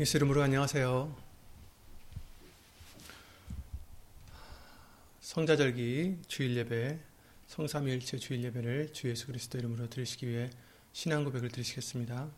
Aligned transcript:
예수 0.00 0.16
이름으로 0.16 0.42
안녕하세요. 0.42 1.14
성자절기 5.20 6.20
주일 6.26 6.56
예배, 6.56 6.98
성삼일체 7.48 8.16
주일 8.16 8.42
예배를 8.44 8.94
주 8.94 9.10
예수 9.10 9.26
그리스도 9.26 9.58
이름으로 9.58 9.90
드리시기 9.90 10.26
위해 10.26 10.48
신앙 10.94 11.22
고백을 11.22 11.50
드리시겠습니다. 11.50 12.30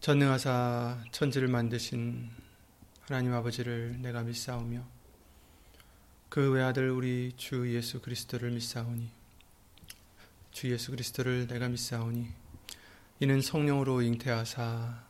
전능하사 0.00 1.04
천지를 1.12 1.46
만드신 1.46 2.28
하나님 3.02 3.32
아버지를 3.32 4.02
내가 4.02 4.24
믿사오며 4.24 4.84
그 6.30 6.50
외아들 6.50 6.90
우리 6.90 7.32
주 7.36 7.72
예수 7.72 8.00
그리스도를 8.00 8.50
믿사오니 8.50 9.08
주 10.50 10.68
예수 10.72 10.90
그리스도를 10.90 11.46
내가 11.46 11.68
믿사오니 11.68 12.26
이는 13.20 13.40
성령으로 13.40 14.02
잉태하사 14.02 15.09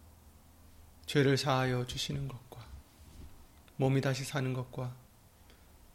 죄를 1.11 1.35
사하여 1.35 1.85
주시는 1.87 2.29
것과 2.29 2.65
몸이 3.75 3.99
다시 3.99 4.23
사는 4.23 4.53
것과 4.53 4.95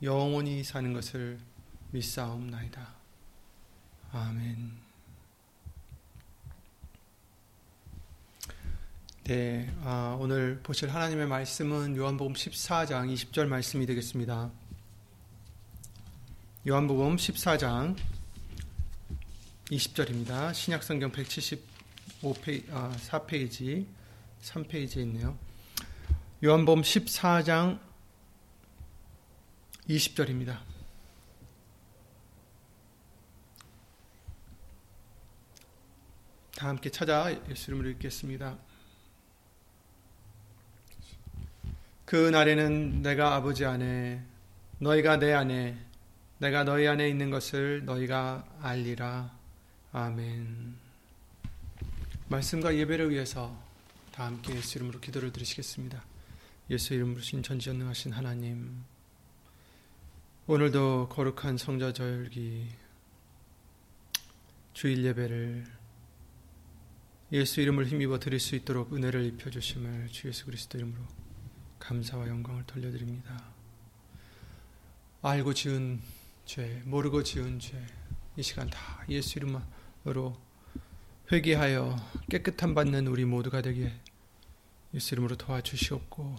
영원히 0.02 0.62
사는 0.62 0.92
것을 0.92 1.38
믿사옵나이다. 1.90 2.86
아멘. 4.12 4.72
네, 9.24 9.74
아, 9.80 10.18
오늘 10.20 10.60
보실 10.62 10.92
하나님의 10.92 11.26
말씀은 11.28 11.96
요한복음 11.96 12.34
14장 12.34 13.10
20절 13.10 13.46
말씀이 13.46 13.86
되겠습니다. 13.86 14.50
요한복음 16.68 17.16
14장 17.16 17.96
20절입니다. 19.70 20.52
신약성경 20.52 21.10
175페이지, 21.12 22.70
아, 22.70 22.94
4페이지 22.98 23.96
3페이지에 24.42 24.98
있네요. 24.98 25.38
요한복음 26.44 26.82
14장 26.82 27.78
20절입니다. 29.88 30.58
다 36.56 36.68
함께 36.68 36.90
찾아 36.90 37.30
예수 37.50 37.70
이름으로 37.70 37.90
읽겠습니다. 37.90 38.56
그 42.04 42.30
날에는 42.30 43.02
내가 43.02 43.34
아버지 43.34 43.64
안에 43.64 44.22
너희가 44.78 45.18
내 45.18 45.32
안에 45.32 45.76
내가 46.38 46.64
너희 46.64 46.86
안에 46.86 47.08
있는 47.08 47.30
것을 47.30 47.84
너희가 47.84 48.46
알리라. 48.60 49.34
아멘. 49.92 50.76
말씀과 52.28 52.76
예배를 52.76 53.10
위해서 53.10 53.65
다 54.16 54.24
함께 54.24 54.56
예수 54.56 54.78
이름으로 54.78 54.98
기도를 54.98 55.30
드리시겠습니다. 55.30 56.02
예수 56.70 56.94
이름으로 56.94 57.20
신 57.20 57.42
전지전능하신 57.42 58.12
하나님 58.12 58.82
오늘도 60.46 61.10
거룩한 61.10 61.58
성자절기 61.58 62.66
주일 64.72 65.04
예배를 65.04 65.66
예수 67.32 67.60
이름을 67.60 67.88
힘입어 67.88 68.18
드릴 68.18 68.40
수 68.40 68.56
있도록 68.56 68.94
은혜를 68.94 69.22
입혀 69.26 69.50
주심을 69.50 70.08
주 70.08 70.28
예수 70.28 70.46
그리스도 70.46 70.78
이름으로 70.78 71.02
감사와 71.78 72.26
영광을 72.26 72.64
돌려드립니다. 72.64 73.52
알고 75.20 75.52
지은 75.52 76.00
죄, 76.46 76.80
모르고 76.86 77.22
지은 77.22 77.58
죄, 77.58 77.86
이 78.38 78.42
시간 78.42 78.70
다 78.70 79.04
예수 79.10 79.38
이름으로 79.38 80.40
회개하여 81.30 81.96
깨끗함 82.30 82.74
받는 82.74 83.08
우리 83.08 83.26
모두가 83.26 83.60
되게 83.60 83.92
예수 84.96 85.14
이름으로 85.14 85.36
도와주시옵고 85.36 86.36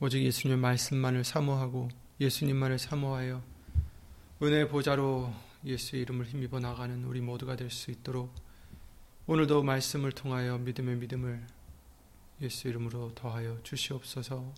오직 0.00 0.24
예수님의 0.24 0.60
말씀만을 0.60 1.22
사모하고 1.22 1.88
예수님만을 2.20 2.80
사모하여 2.80 3.42
은혜 4.42 4.66
보좌로 4.66 5.32
예수 5.64 5.96
이름을 5.96 6.26
힘입어 6.26 6.58
나가는 6.58 7.04
우리 7.04 7.20
모두가 7.20 7.54
될 7.54 7.70
수 7.70 7.92
있도록 7.92 8.34
오늘도 9.28 9.62
말씀을 9.62 10.10
통하여 10.10 10.58
믿음의 10.58 10.96
믿음을 10.96 11.46
예수 12.40 12.66
이름으로 12.66 13.14
더하여 13.14 13.62
주시옵소서. 13.62 14.52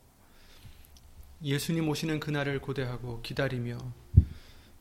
예수님 1.42 1.86
오시는 1.88 2.20
그날을 2.20 2.60
고대하고 2.60 3.20
기다리며 3.20 3.76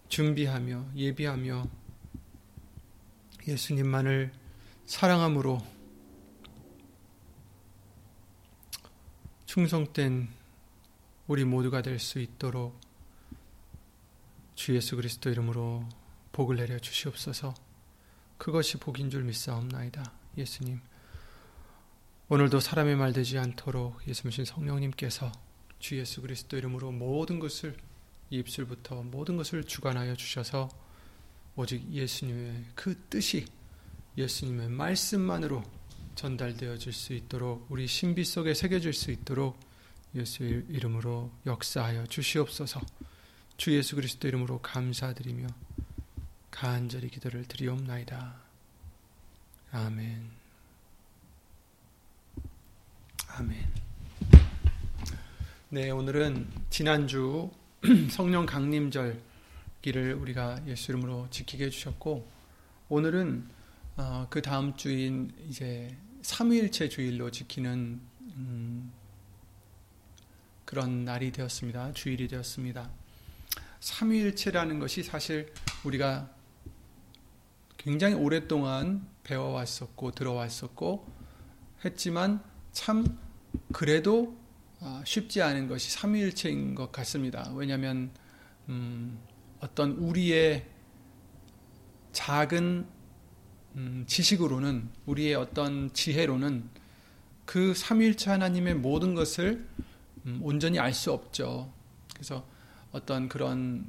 준비하며 0.07 0.91
예비하며 0.95 1.67
예수님만을 3.45 4.31
사랑함으로 4.85 5.80
충성된 9.51 10.29
우리 11.27 11.43
모두가 11.43 11.81
될 11.81 11.99
수 11.99 12.19
있도록 12.19 12.79
주 14.55 14.73
예수 14.73 14.95
그리스도 14.95 15.29
이름으로 15.29 15.89
복을 16.31 16.55
내려 16.55 16.79
주시옵소서. 16.79 17.53
그것이 18.37 18.77
복인 18.77 19.09
줄 19.09 19.25
믿사옵나이다. 19.25 20.09
예수님. 20.37 20.79
오늘도 22.29 22.61
사람의 22.61 22.95
말 22.95 23.11
되지 23.11 23.39
않도록 23.39 24.07
예수님 24.07 24.45
성령님께서 24.45 25.29
주 25.79 25.99
예수 25.99 26.21
그리스도 26.21 26.55
이름으로 26.55 26.93
모든 26.93 27.39
것을 27.39 27.75
입술부터 28.29 29.03
모든 29.03 29.35
것을 29.35 29.65
주관하여 29.65 30.15
주셔서 30.15 30.69
오직 31.57 31.91
예수님의 31.91 32.67
그 32.73 32.97
뜻이 33.09 33.47
예수님의 34.17 34.69
말씀만으로 34.69 35.80
전달되어질 36.15 36.93
수 36.93 37.13
있도록 37.13 37.65
우리 37.69 37.87
신비 37.87 38.23
속에 38.23 38.53
새겨질 38.53 38.93
수 38.93 39.11
있도록 39.11 39.59
예수 40.15 40.43
이름으로 40.43 41.31
역사하여 41.45 42.07
주시옵소서. 42.07 42.81
주 43.57 43.75
예수 43.75 43.95
그리스도 43.95 44.27
이름으로 44.27 44.59
감사드리며 44.59 45.47
간절히 46.49 47.09
기도를 47.09 47.45
드리옵나이다. 47.45 48.35
아멘. 49.71 50.29
아멘. 53.29 53.73
네, 55.69 55.89
오늘은 55.89 56.49
지난주 56.69 57.49
성령 58.11 58.45
강림절 58.45 59.21
기를 59.81 60.13
우리가 60.15 60.61
예수 60.67 60.91
이름으로 60.91 61.27
지키게 61.31 61.65
해 61.65 61.69
주셨고 61.69 62.29
오늘은 62.89 63.47
어, 64.03 64.25
그 64.31 64.41
다음 64.41 64.75
주인 64.75 65.31
이제 65.47 65.95
삼위일체 66.23 66.89
주일로 66.89 67.29
지키는 67.29 68.01
음, 68.21 68.91
그런 70.65 71.05
날이 71.05 71.31
되었습니다. 71.31 71.93
주일이 71.93 72.27
되었습니다. 72.27 72.89
삼위일체라는 73.79 74.79
것이 74.79 75.03
사실 75.03 75.53
우리가 75.83 76.33
굉장히 77.77 78.15
오랫동안 78.15 79.07
배워왔었고 79.21 80.13
들어왔었고 80.13 81.05
했지만 81.85 82.43
참 82.71 83.19
그래도 83.71 84.35
아, 84.79 85.03
쉽지 85.05 85.43
않은 85.43 85.67
것이 85.67 85.91
삼위일체인 85.91 86.73
것 86.73 86.91
같습니다. 86.91 87.51
왜냐하면 87.53 88.09
음, 88.67 89.19
어떤 89.59 89.91
우리의 89.91 90.65
작은 92.13 93.00
음, 93.75 94.03
지식으로는 94.07 94.89
우리의 95.05 95.35
어떤 95.35 95.93
지혜로는 95.93 96.69
그 97.45 97.73
삼일체 97.73 98.29
하나님의 98.29 98.75
모든 98.75 99.15
것을 99.15 99.65
음, 100.25 100.39
온전히 100.43 100.79
알 100.79 100.93
수 100.93 101.11
없죠. 101.11 101.71
그래서 102.13 102.45
어떤 102.91 103.29
그런 103.29 103.85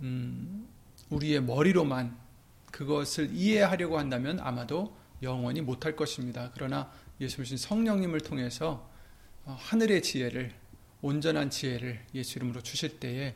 음, 0.00 0.66
우리의 1.10 1.42
머리로만 1.42 2.16
그것을 2.70 3.30
이해하려고 3.32 3.98
한다면 3.98 4.40
아마도 4.40 4.96
영원히 5.22 5.60
못할 5.60 5.96
것입니다. 5.96 6.50
그러나 6.54 6.90
예수님 7.20 7.56
성령님을 7.56 8.20
통해서 8.20 8.90
어, 9.44 9.56
하늘의 9.58 10.02
지혜를 10.02 10.52
온전한 11.02 11.50
지혜를 11.50 12.00
예수 12.14 12.38
이름으로 12.38 12.62
주실 12.62 13.00
때에 13.00 13.34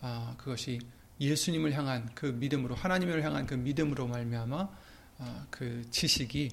아, 0.00 0.34
그것이 0.36 0.80
예수님을 1.20 1.72
향한 1.72 2.10
그 2.14 2.26
믿음으로 2.26 2.74
하나님을 2.74 3.22
향한 3.22 3.46
그 3.46 3.54
믿음으로 3.54 4.08
말미암아 4.08 4.56
아, 4.56 4.68
그 5.50 5.84
지식이 5.90 6.50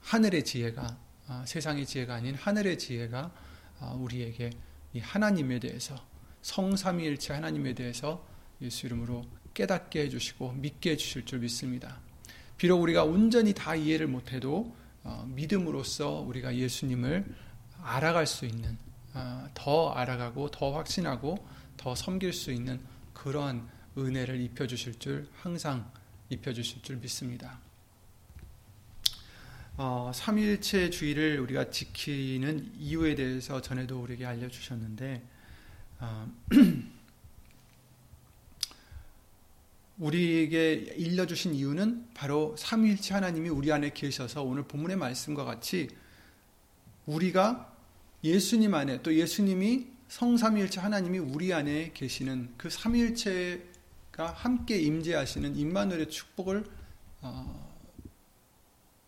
하늘의 0.00 0.44
지혜가 0.44 0.98
아, 1.26 1.44
세상의 1.46 1.84
지혜가 1.84 2.14
아닌 2.14 2.34
하늘의 2.34 2.78
지혜가 2.78 3.30
아, 3.80 3.90
우리에게 3.92 4.50
이 4.94 4.98
하나님에 5.00 5.58
대해서 5.60 5.94
성삼위일체 6.42 7.34
하나님에 7.34 7.74
대해서 7.74 8.26
예수 8.62 8.86
이름으로 8.86 9.26
깨닫게 9.52 10.02
해주시고 10.02 10.52
믿게 10.52 10.92
해주실 10.92 11.26
줄 11.26 11.40
믿습니다. 11.40 12.00
비록 12.56 12.80
우리가 12.80 13.04
온전히 13.04 13.52
다 13.52 13.74
이해를 13.74 14.06
못해도 14.06 14.74
어, 15.04 15.24
믿음으로써 15.28 16.20
우리가 16.20 16.56
예수님을 16.56 17.26
알아갈 17.82 18.26
수 18.26 18.46
있는 18.46 18.78
어, 19.14 19.46
더 19.54 19.90
알아가고 19.90 20.50
더 20.50 20.72
확신하고 20.72 21.46
더 21.76 21.94
섬길 21.94 22.32
수 22.32 22.50
있는 22.50 22.80
그러한 23.12 23.68
은혜를 23.96 24.40
입혀주실 24.40 24.98
줄 24.98 25.28
항상 25.34 25.90
입혀주실 26.30 26.82
줄 26.82 26.96
믿습니다. 26.96 27.58
어, 29.76 30.10
삼일체 30.14 30.90
주의를 30.90 31.38
우리가 31.40 31.70
지키는 31.70 32.72
이유에 32.78 33.14
대해서 33.14 33.62
전에도 33.62 34.02
우리에게 34.02 34.26
알려주셨는데 34.26 35.22
어, 36.00 36.28
우리에게 39.98 40.94
일러주신 40.96 41.54
이유는 41.54 42.08
바로 42.14 42.56
삼일체 42.56 43.14
하나님이 43.14 43.48
우리 43.48 43.72
안에 43.72 43.90
계셔서 43.90 44.42
오늘 44.42 44.64
본문의 44.64 44.96
말씀과 44.96 45.44
같이 45.44 45.88
우리가 47.06 47.74
예수님 48.22 48.74
안에 48.74 49.02
또 49.02 49.14
예수님이 49.14 49.86
성삼일체 50.08 50.80
하나님이 50.80 51.18
우리 51.18 51.52
안에 51.52 51.92
계시는 51.92 52.54
그 52.56 52.70
삼일체가 52.70 53.67
함께 54.26 54.78
임재하시는 54.80 55.56
임마누엘의 55.56 56.10
축복을 56.10 56.64
어, 57.22 57.78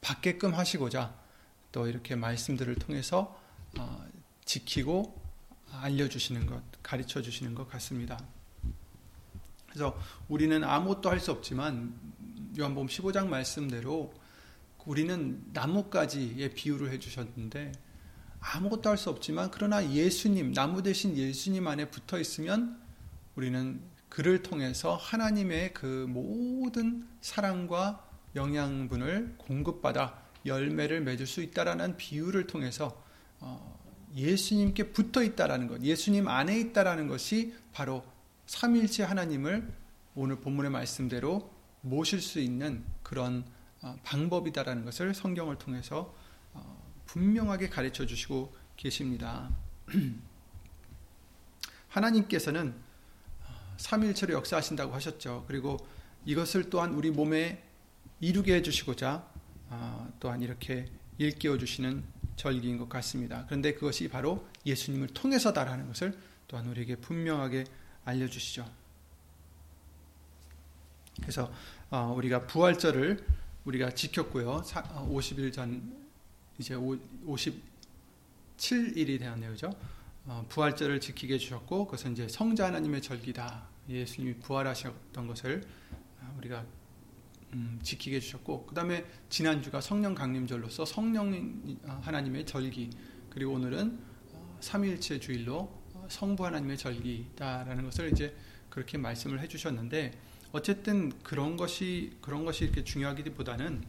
받게끔 0.00 0.54
하시고자 0.54 1.14
또 1.72 1.86
이렇게 1.86 2.16
말씀들을 2.16 2.74
통해서 2.76 3.40
어, 3.78 4.04
지키고 4.44 5.20
알려주시는 5.72 6.46
것, 6.46 6.62
가르쳐 6.82 7.22
주시는 7.22 7.54
것 7.54 7.68
같습니다. 7.68 8.18
그래서 9.68 9.96
우리는 10.28 10.64
아무것도 10.64 11.08
할 11.10 11.20
수 11.20 11.30
없지만 11.30 11.94
요한복음 12.58 12.88
15장 12.88 13.28
말씀대로 13.28 14.12
우리는 14.84 15.44
나뭇가지의 15.52 16.54
비유를 16.54 16.90
해주셨는데 16.90 17.72
아무것도 18.40 18.90
할 18.90 18.96
수 18.96 19.10
없지만 19.10 19.50
그러나 19.52 19.88
예수님 19.92 20.52
나무 20.52 20.82
대신 20.82 21.16
예수님 21.16 21.68
안에 21.68 21.90
붙어 21.90 22.18
있으면 22.18 22.80
우리는 23.36 23.80
그를 24.10 24.42
통해서 24.42 24.96
하나님의 24.96 25.72
그 25.72 26.06
모든 26.08 27.08
사랑과 27.22 28.06
영양분을 28.36 29.36
공급받아 29.38 30.22
열매를 30.44 31.00
맺을 31.00 31.26
수 31.26 31.42
있다라는 31.42 31.96
비유를 31.96 32.46
통해서 32.46 33.02
어, 33.38 33.78
예수님께 34.14 34.92
붙어 34.92 35.22
있다라는 35.22 35.68
것, 35.68 35.82
예수님 35.82 36.28
안에 36.28 36.58
있다라는 36.58 37.08
것이 37.08 37.54
바로 37.72 38.04
삼일체 38.46 39.04
하나님을 39.04 39.72
오늘 40.14 40.40
본문의 40.40 40.70
말씀대로 40.70 41.50
모실 41.82 42.20
수 42.20 42.40
있는 42.40 42.84
그런 43.02 43.44
어, 43.80 43.96
방법이다라는 44.02 44.84
것을 44.84 45.14
성경을 45.14 45.56
통해서 45.56 46.14
어, 46.52 46.92
분명하게 47.06 47.68
가르쳐 47.68 48.06
주시고 48.06 48.54
계십니다. 48.76 49.50
하나님께서는 51.88 52.74
삼일체로 53.80 54.34
역사하신다고 54.34 54.94
하셨죠. 54.94 55.44
그리고 55.48 55.78
이것을 56.26 56.68
또한 56.68 56.92
우리 56.92 57.10
몸에 57.10 57.62
이루게 58.20 58.54
해주시고자 58.56 59.26
또한 60.20 60.42
이렇게 60.42 60.86
일깨워 61.16 61.56
주시는 61.56 62.04
절기인 62.36 62.76
것 62.76 62.88
같습니다. 62.88 63.46
그런데 63.46 63.72
그것이 63.72 64.08
바로 64.08 64.46
예수님을 64.66 65.08
통해서다라는 65.08 65.88
것을 65.88 66.16
또한 66.46 66.66
우리에게 66.66 66.96
분명하게 66.96 67.64
알려주시죠. 68.04 68.70
그래서 71.20 71.52
어, 71.90 72.12
우리가 72.16 72.46
부활절을 72.46 73.24
우리가 73.64 73.90
지켰고요. 73.90 74.62
50일 74.62 75.48
어, 75.48 75.52
전 75.52 75.96
이제 76.58 76.74
57일이 76.74 79.18
되었네요. 79.18 79.50
그죠? 79.50 79.74
어, 80.26 80.44
부활절을 80.48 81.00
지키게 81.00 81.34
해주셨고 81.34 81.86
그것은 81.86 82.12
이제 82.12 82.28
성자 82.28 82.66
하나님의 82.66 83.02
절기다. 83.02 83.68
예수님이 83.88 84.34
부활하셨던 84.38 85.26
것을 85.26 85.64
우리가 86.38 86.64
음, 87.54 87.80
지키게 87.82 88.16
해주셨고 88.16 88.66
그 88.66 88.74
다음에 88.74 89.04
지난주가 89.28 89.80
성령 89.80 90.14
강림절로서 90.14 90.84
성령 90.84 91.76
하나님의 92.02 92.46
절기 92.46 92.90
그리고 93.28 93.54
오늘은 93.54 93.98
삼일체 94.60 95.18
주일로 95.18 95.80
성부 96.08 96.44
하나님의 96.46 96.76
절기다라는 96.78 97.84
것을 97.84 98.12
이제 98.12 98.36
그렇게 98.68 98.98
말씀을 98.98 99.40
해주셨는데 99.40 100.12
어쨌든 100.52 101.10
그런 101.22 101.56
것이 101.56 102.16
그런 102.20 102.44
것이 102.44 102.64
이렇게 102.64 102.84
중요하기보다는 102.84 103.84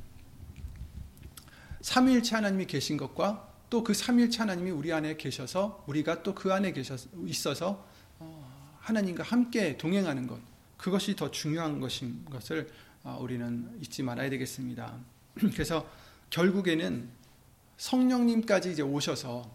삼일체 1.81 2.35
하나님이 2.35 2.65
계신 2.65 2.97
것과 2.97 3.50
또 3.71 3.83
그 3.83 3.93
삼일체 3.93 4.39
하나님이 4.39 4.69
우리 4.69 4.91
안에 4.91 5.15
계셔서 5.15 5.83
우리가 5.87 6.21
또 6.23 6.35
그 6.35 6.53
안에 6.53 6.73
계셔 6.73 6.95
있어서 7.25 7.87
어, 8.19 8.77
하나님과 8.81 9.23
함께 9.23 9.77
동행하는 9.77 10.27
것 10.27 10.37
그것이 10.77 11.15
더 11.15 11.31
중요한 11.31 11.79
것인 11.79 12.25
것을 12.25 12.69
어, 13.03 13.17
우리는 13.21 13.71
잊지 13.81 14.03
말아야 14.03 14.29
되겠습니다. 14.29 14.93
그래서 15.53 15.87
결국에는 16.29 17.09
성령님까지 17.77 18.73
이제 18.73 18.81
오셔서 18.81 19.49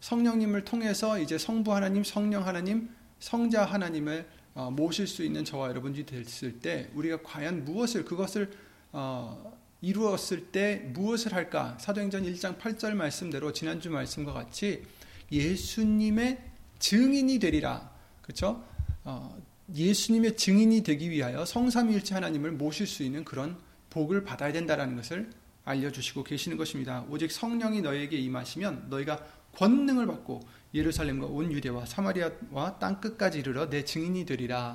성령님을 0.00 0.64
통해서 0.64 1.18
이제 1.18 1.36
성부 1.36 1.74
하나님, 1.74 2.04
성령 2.04 2.46
하나님, 2.46 2.88
성자 3.18 3.64
하나님을 3.64 4.28
어, 4.54 4.70
모실 4.70 5.08
수 5.08 5.24
있는 5.24 5.44
저와 5.44 5.68
여러분들이 5.70 6.06
됐을 6.06 6.60
때 6.60 6.88
우리가 6.94 7.22
과연 7.22 7.64
무엇을 7.64 8.04
그것을 8.04 8.52
어, 8.92 9.57
이루었을 9.80 10.46
때 10.50 10.82
무엇을 10.92 11.34
할까? 11.34 11.76
사도행전 11.78 12.24
1장 12.24 12.58
8절 12.58 12.94
말씀대로 12.94 13.52
지난주 13.52 13.90
말씀과 13.90 14.32
같이 14.32 14.82
예수님의 15.30 16.38
증인이 16.78 17.38
되리라. 17.38 17.90
그렇죠? 18.22 18.64
어, 19.04 19.40
예수님의 19.74 20.36
증인이 20.36 20.82
되기 20.82 21.10
위하여 21.10 21.44
성삼위일체 21.44 22.14
하나님을 22.14 22.52
모실 22.52 22.86
수 22.86 23.02
있는 23.02 23.24
그런 23.24 23.56
복을 23.90 24.24
받아야 24.24 24.52
된다라는 24.52 24.96
것을 24.96 25.30
알려주시고 25.64 26.24
계시는 26.24 26.56
것입니다. 26.56 27.04
오직 27.10 27.30
성령이 27.30 27.82
너에게 27.82 28.16
임하시면 28.16 28.86
너희가 28.88 29.24
권능을 29.52 30.06
받고 30.06 30.40
예루살렘과 30.74 31.26
온 31.26 31.52
유대와 31.52 31.86
사마리아와 31.86 32.78
땅 32.78 33.00
끝까지 33.00 33.40
이르러 33.40 33.68
내 33.68 33.84
증인이 33.84 34.24
되리라 34.24 34.72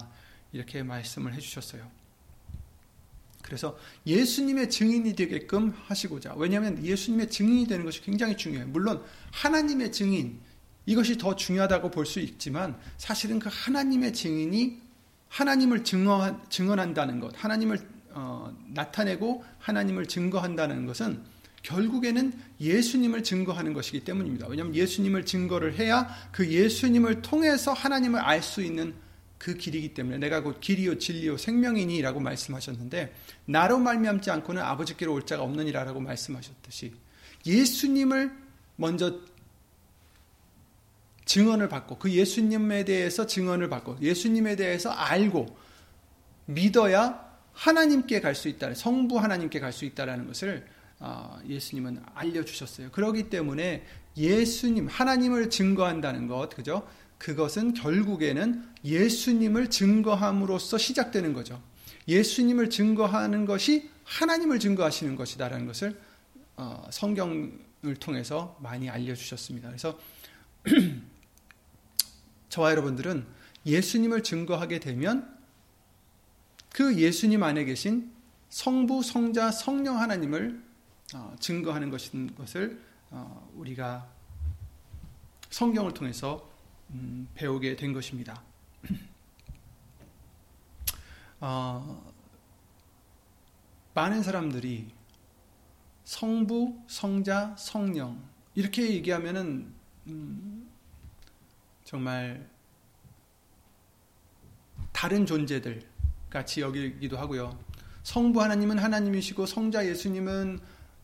이렇게 0.52 0.84
말씀을 0.84 1.34
해주셨어요. 1.34 2.03
그래서 3.44 3.78
예수님의 4.08 4.72
증인이 4.72 5.16
되게끔 5.16 5.74
하시고자 5.86 6.34
왜냐하면 6.38 6.84
예수님의 6.84 7.30
증인이 7.30 7.68
되는 7.68 7.86
것이 7.86 8.02
굉장히 8.02 8.36
중요해요. 8.36 8.68
물론 8.70 9.04
하나님의 9.32 9.92
증인 9.92 10.40
이것이 10.86 11.18
더 11.18 11.36
중요하다고 11.36 11.92
볼 11.92 12.06
수 12.06 12.20
있지만 12.20 12.76
사실은 12.98 13.40
그 13.40 13.50
하나님의 13.52 14.14
증인이 14.14 14.82
하나님을 15.30 15.84
증언, 15.84 16.42
증언한다는 16.50 17.20
것, 17.20 17.34
하나님을 17.36 17.80
어, 18.12 18.56
나타내고 18.68 19.44
하나님을 19.60 20.06
증거한다는 20.06 20.86
것은 20.86 21.24
결국에는 21.64 22.34
예수님을 22.60 23.24
증거하는 23.24 23.74
것이기 23.74 24.02
때문입니다. 24.02 24.48
왜냐하면 24.48 24.76
예수님을 24.76 25.26
증거를 25.26 25.80
해야 25.80 26.08
그 26.32 26.48
예수님을 26.48 27.22
통해서 27.22 27.74
하나님을 27.74 28.20
알 28.20 28.42
수 28.42 28.62
있는 28.62 28.94
그 29.44 29.56
길이기 29.56 29.94
때문에 29.94 30.20
내가 30.20 30.42
곧 30.42 30.62
길이요 30.62 31.00
진리요 31.00 31.36
생명이니라고 31.36 32.22
말씀하셨는데 32.22 33.14
나로 33.44 33.78
말미암지 33.78 34.32
않고는 34.32 34.62
아버지께로 34.62 35.14
올 35.14 35.26
자가 35.26 35.44
없느니라라고 35.44 36.00
말씀하셨듯이 36.00 36.94
예수님을 37.46 38.32
먼저 38.78 39.20
증언을 41.26 41.68
받고 41.68 42.00
그 42.00 42.10
예수님에 42.10 42.86
대해서 42.86 43.28
증언을 43.28 43.68
받고 43.68 43.98
예수님에 44.02 44.56
대해서 44.56 44.92
알고 44.92 45.58
믿어야 46.46 47.38
하나님께 47.52 48.22
갈 48.22 48.36
수 48.36 48.48
있다. 48.48 48.74
성부 48.74 49.20
하나님께 49.20 49.60
갈 49.60 49.74
수 49.74 49.84
있다라는 49.84 50.26
것을 50.26 50.66
아, 51.00 51.42
예수님은 51.46 52.02
알려 52.16 52.46
주셨어요. 52.46 52.92
그러기 52.92 53.30
때문에 53.30 53.86
예수님, 54.16 54.88
하나님을 54.88 55.50
증거한다는 55.50 56.28
것, 56.30 56.50
그죠? 56.56 56.88
그것은 57.24 57.74
결국에는 57.74 58.68
예수님을 58.84 59.70
증거함으로써 59.70 60.78
시작되는 60.78 61.32
거죠. 61.32 61.64
예수님을 62.06 62.70
증거하는 62.70 63.46
것이 63.46 63.90
하나님을 64.04 64.60
증거하시는 64.60 65.16
것이다라는 65.16 65.66
것을 65.66 65.98
어, 66.58 66.86
성경을 66.92 67.96
통해서 68.02 68.58
많이 68.62 68.90
알려주셨습니다. 68.90 69.70
그래서 69.70 69.98
저와 72.50 72.72
여러분들은 72.72 73.26
예수님을 73.66 74.22
증거하게 74.22 74.82
되면 74.82 75.34
그 76.74 76.98
예수님 76.98 77.42
안에 77.42 77.64
계신 77.64 78.12
성부, 78.50 79.02
성자, 79.02 79.52
성령 79.52 79.98
하나님을 79.98 80.62
어, 81.16 81.34
증거하는 81.40 81.90
것인 81.90 82.36
것을 82.36 82.82
어, 83.12 83.50
우리가 83.56 84.12
성경을 85.52 85.94
통해서 85.94 86.52
음, 86.94 87.28
배우게 87.34 87.76
된 87.76 87.94
것입니다. 87.94 88.42
어, 91.42 92.14
많은 93.94 94.24
사람들이 94.24 94.92
성부, 96.04 96.84
성자, 96.88 97.56
성령 97.58 98.22
이렇게 98.56 98.92
얘기하면은 98.92 99.74
음, 100.08 100.70
정말 101.84 102.50
다른 104.92 105.26
존재들 105.26 105.82
같이 106.30 106.62
여기기도 106.62 107.18
하고요. 107.18 107.58
성부 108.04 108.42
하나님은 108.42 108.80
하나님이시고 108.80 109.46
성자 109.46 109.88
예수님은 109.88 110.60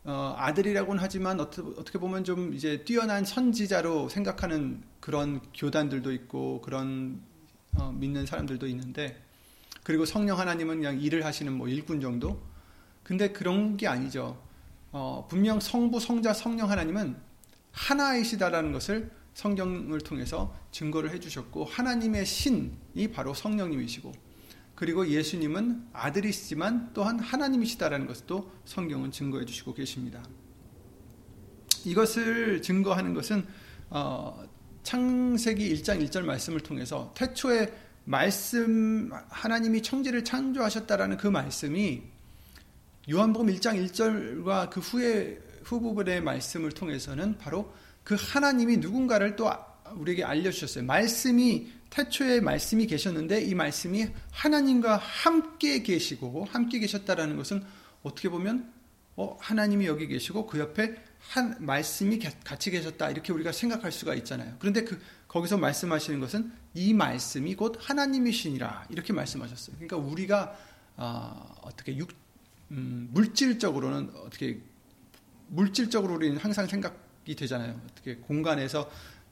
어, 0.05 0.33
아들이라고는 0.37 1.01
하지만 1.01 1.39
어떻게 1.39 1.99
보면 1.99 2.23
좀 2.23 2.53
이제 2.53 2.83
뛰어난 2.83 3.25
선지자로 3.25 4.09
생각하는 4.09 4.81
그런 4.99 5.41
교단들도 5.53 6.11
있고 6.13 6.61
그런 6.61 7.21
어, 7.77 7.91
믿는 7.91 8.25
사람들도 8.25 8.67
있는데 8.67 9.21
그리고 9.83 10.05
성령 10.05 10.39
하나님은 10.39 10.77
그냥 10.77 10.99
일을 10.99 11.25
하시는 11.25 11.51
뭐 11.51 11.67
일꾼 11.67 12.01
정도. 12.01 12.41
근데 13.03 13.31
그런 13.31 13.75
게 13.75 13.87
아니죠. 13.87 14.39
어, 14.91 15.25
분명 15.29 15.59
성부, 15.59 15.99
성자, 15.99 16.33
성령 16.33 16.69
하나님은 16.69 17.15
하나이시다라는 17.71 18.71
것을 18.71 19.11
성경을 19.33 20.01
통해서 20.01 20.55
증거를 20.71 21.11
해주셨고 21.11 21.65
하나님의 21.65 22.25
신이 22.25 23.11
바로 23.13 23.33
성령님이시고 23.33 24.11
그리고 24.79 25.05
예수님은 25.05 25.89
아들이시지만 25.91 26.91
또한 26.93 27.19
하나님이시다라는 27.19 28.07
것도 28.07 28.50
성경은 28.63 29.12
증거해 29.12 29.43
주시고 29.43 29.74
계십니다. 29.74 30.24
이것을 31.83 32.62
증거하는 32.62 33.13
것은 33.13 33.45
어, 33.89 34.41
창세기 34.83 35.75
1장 35.75 36.01
1절 36.07 36.21
말씀을 36.21 36.62
통해서 36.62 37.13
태초에 37.13 37.74
말씀 38.05 39.12
하나님이 39.27 39.83
청지를 39.83 40.24
창조하셨다라는 40.24 41.17
그 41.17 41.27
말씀이 41.27 42.01
요한복음 43.12 43.53
1장 43.53 43.86
1절과 43.86 44.69
그 44.69 44.79
후에 44.79 45.41
후부분의 45.65 46.24
말씀을 46.24 46.71
통해서는 46.71 47.38
바로 47.38 47.74
그 48.05 48.15
하나님이 48.17 48.77
누군가를 48.77 49.36
또 49.36 49.51
우리에게 49.98 50.24
알려 50.24 50.51
주셨어요. 50.51 50.86
말씀이 50.86 51.78
태초에 51.89 52.39
말씀이 52.39 52.86
계셨는데 52.88 53.41
이 53.41 53.55
말씀이 53.55 54.08
하나님과 54.31 54.98
함께 54.98 55.81
계시고 55.81 56.46
함께 56.46 56.79
계셨다라는 56.79 57.36
것은 57.38 57.63
어떻게 58.03 58.29
보면 58.29 58.72
어, 59.15 59.38
하나님이 59.39 59.86
여기 59.86 60.08
계시고 60.08 60.48
그 60.48 60.60
옆에 60.60 60.96
한 61.19 61.58
말씀이 61.60 62.19
같이 62.19 62.72
계셨다 62.72 63.10
이렇게 63.10 63.34
우리가 63.34 63.51
생각할 63.51 63.91
수가 63.91 64.15
있잖아요. 64.15 64.55
그런데 64.60 64.84
그 64.84 65.00
거기서 65.27 65.58
말씀하시는 65.58 66.19
것은 66.19 66.51
이 66.74 66.93
말씀이 66.93 67.55
곧 67.55 67.77
하나님이시니라 67.79 68.88
이렇게 68.89 69.12
말씀하셨어요. 69.12 69.75
그러니까 69.75 69.98
우리가 69.98 70.58
어, 70.96 71.69
떻게 71.75 71.98
육, 71.98 72.10
음, 72.72 73.10
물질적으로는 73.12 74.12
어떻게 74.25 74.60
물질적으로 75.48 76.15
우리는 76.15 76.38
항상 76.38 76.67
생각이 76.67 77.36
되잖아요. 77.36 77.79
어떻게 77.91 78.15
공간에서 78.15 78.89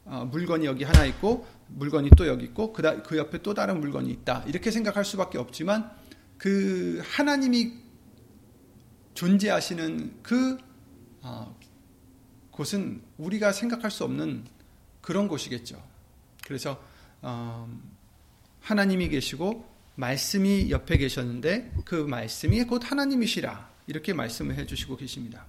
어, 0.08 0.26
물건이 0.26 0.66
여기 0.66 0.84
하나 0.84 1.06
있고 1.06 1.46
물건이 1.68 2.12
또 2.18 2.28
여기 2.28 2.46
있고 2.46 2.72
그, 2.72 3.04
그 3.04 3.18
옆에 3.18 3.42
또 3.42 3.54
다른 3.54 3.80
물건이 3.82 4.10
있다 4.10 4.44
이렇게 4.48 4.72
생각할 4.72 5.04
수밖에 5.04 5.38
없지만 5.38 5.92
그 6.38 7.02
하나님이 7.04 7.74
존재하시는 9.14 10.24
그 10.24 10.58
어, 11.22 11.58
곳은 12.52 13.02
우리가 13.18 13.52
생각할 13.52 13.92
수 13.92 14.04
없는 14.04 14.46
그런 15.02 15.28
곳이겠죠. 15.28 15.82
그래서 16.46 16.82
어, 17.22 17.70
하나님이 18.62 19.10
계시고 19.10 19.68
말씀이 19.96 20.70
옆에 20.70 20.98
계셨는데 20.98 21.74
그 21.84 21.96
말씀이 21.96 22.64
곧 22.64 22.90
하나님이시라 22.90 23.70
이렇게 23.88 24.14
말씀을 24.14 24.56
해주시고 24.56 24.98
계십니다. 24.98 25.46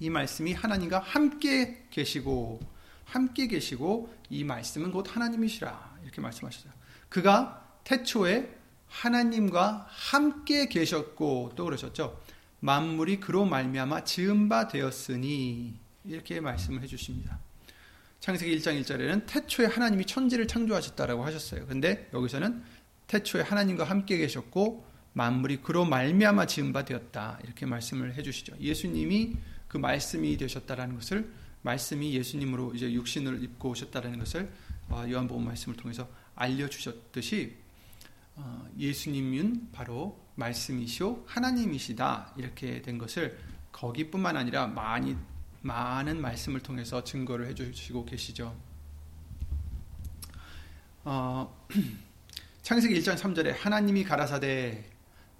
이 0.00 0.10
말씀이 0.10 0.52
하나님과 0.52 0.98
함께 1.00 1.84
계시고 1.90 2.60
함께 3.04 3.46
계시고 3.46 4.12
이 4.30 4.44
말씀은 4.44 4.92
곧 4.92 5.14
하나님이시라 5.14 5.98
이렇게 6.02 6.20
말씀하셨어요. 6.20 6.72
그가 7.08 7.78
태초에 7.84 8.54
하나님과 8.88 9.86
함께 9.88 10.68
계셨고 10.68 11.52
또 11.56 11.64
그러셨죠. 11.64 12.20
만물이 12.60 13.20
그로 13.20 13.44
말미암아 13.44 14.04
지은 14.04 14.48
바 14.48 14.68
되었으니 14.68 15.78
이렇게 16.04 16.40
말씀을 16.40 16.82
해 16.82 16.86
주십니다. 16.86 17.38
창세기 18.20 18.56
1장 18.58 18.80
1절에는 18.80 19.26
태초에 19.26 19.66
하나님이 19.66 20.06
천지를 20.06 20.46
창조하셨다라고 20.48 21.24
하셨어요. 21.26 21.66
근데 21.66 22.08
여기서는 22.14 22.62
태초에 23.06 23.42
하나님과 23.42 23.84
함께 23.84 24.16
계셨고 24.16 24.86
만물이 25.12 25.58
그로 25.58 25.84
말미암아 25.84 26.46
지은 26.46 26.72
바 26.72 26.84
되었다. 26.84 27.38
이렇게 27.44 27.66
말씀을 27.66 28.14
해 28.14 28.22
주시죠. 28.22 28.54
예수님이 28.58 29.36
그 29.68 29.76
말씀이 29.76 30.36
되셨다라는 30.36 30.96
것을 30.96 31.30
말씀이 31.64 32.12
예수님으로 32.14 32.74
이제 32.74 32.92
육신을 32.92 33.42
입고 33.42 33.70
오셨다는 33.70 34.18
것을 34.18 34.52
어, 34.90 35.04
요한복음 35.08 35.44
말씀을 35.46 35.76
통해서 35.76 36.08
알려주셨듯이 36.34 37.56
어, 38.36 38.68
예수님은 38.78 39.70
바로 39.72 40.20
말씀이시오 40.34 41.24
하나님이시다 41.26 42.34
이렇게 42.36 42.82
된 42.82 42.98
것을 42.98 43.38
거기뿐만 43.72 44.36
아니라 44.36 44.66
많이 44.66 45.16
많은 45.62 46.20
말씀을 46.20 46.60
통해서 46.60 47.02
증거를 47.02 47.48
해주시고 47.48 48.04
계시죠. 48.04 48.54
어, 51.04 51.66
창세기 52.62 53.00
1장 53.00 53.16
3절에 53.16 53.54
하나님이 53.56 54.04
가라사대 54.04 54.84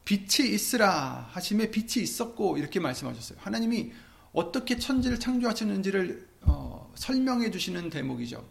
빛이 0.06 0.54
있으라 0.54 1.28
하심에 1.32 1.70
빛이 1.70 2.02
있었고 2.02 2.56
이렇게 2.56 2.80
말씀하셨어요. 2.80 3.38
하나님이 3.42 3.92
어떻게 4.34 4.76
천지를 4.76 5.18
창조하셨는지를 5.18 6.28
어, 6.42 6.92
설명해 6.96 7.50
주시는 7.50 7.88
대목이죠. 7.88 8.46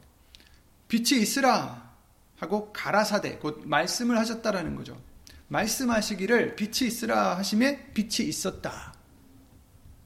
빛이 0.87 1.21
있으라 1.21 1.93
하고 2.37 2.73
가라사대 2.73 3.37
곧 3.37 3.61
말씀을 3.65 4.17
하셨다라는 4.17 4.75
거죠. 4.75 4.99
말씀하시기를 5.49 6.55
빛이 6.55 6.87
있으라 6.87 7.37
하심에 7.37 7.91
빛이 7.93 8.27
있었다. 8.27 8.95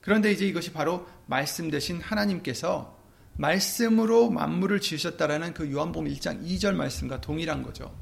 그런데 0.01 0.31
이제 0.31 0.45
이것이 0.45 0.73
바로 0.73 1.07
말씀 1.25 1.69
대신 1.69 2.01
하나님께서 2.01 2.97
말씀으로 3.37 4.29
만물을 4.31 4.81
지으셨다라는 4.81 5.53
그 5.53 5.71
요한복음 5.71 6.09
1장 6.11 6.43
2절 6.43 6.73
말씀과 6.73 7.21
동일한 7.21 7.61
거죠. 7.61 7.95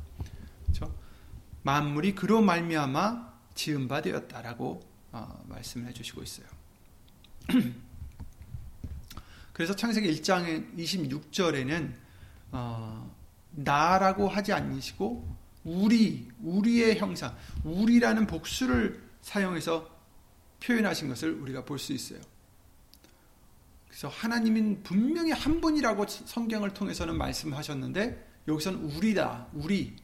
그렇죠? 0.64 0.96
만물이 1.64 2.16
그로 2.16 2.42
말미암아 2.42 3.34
지은 3.54 3.88
바 3.88 4.02
되었다라고 4.02 4.82
어, 5.12 5.44
말씀을 5.48 5.88
해주시고 5.90 6.24
있어요. 6.24 6.55
그래서 9.54 9.76
창세기 9.76 10.22
1장 10.22 10.76
26절에는 10.78 11.94
어, 12.52 13.16
나라고 13.52 14.28
하지 14.28 14.54
않으시고 14.54 15.36
우리, 15.64 16.28
우리의 16.42 16.98
형상, 16.98 17.36
우리라는 17.64 18.28
복수를 18.28 19.02
사용해서 19.22 19.90
표현하신 20.64 21.10
것을 21.10 21.32
우리가 21.32 21.66
볼 21.66 21.80
수 21.80 21.94
있어요. 21.94 22.20
그래서 23.88 24.10
하나님은 24.10 24.84
분명히 24.84 25.32
한 25.32 25.62
분이라고 25.62 26.06
성경을 26.08 26.74
통해서는 26.74 27.18
말씀하셨는데 27.18 28.42
여기서는 28.48 28.80
우리다, 28.92 29.48
우리, 29.54 29.96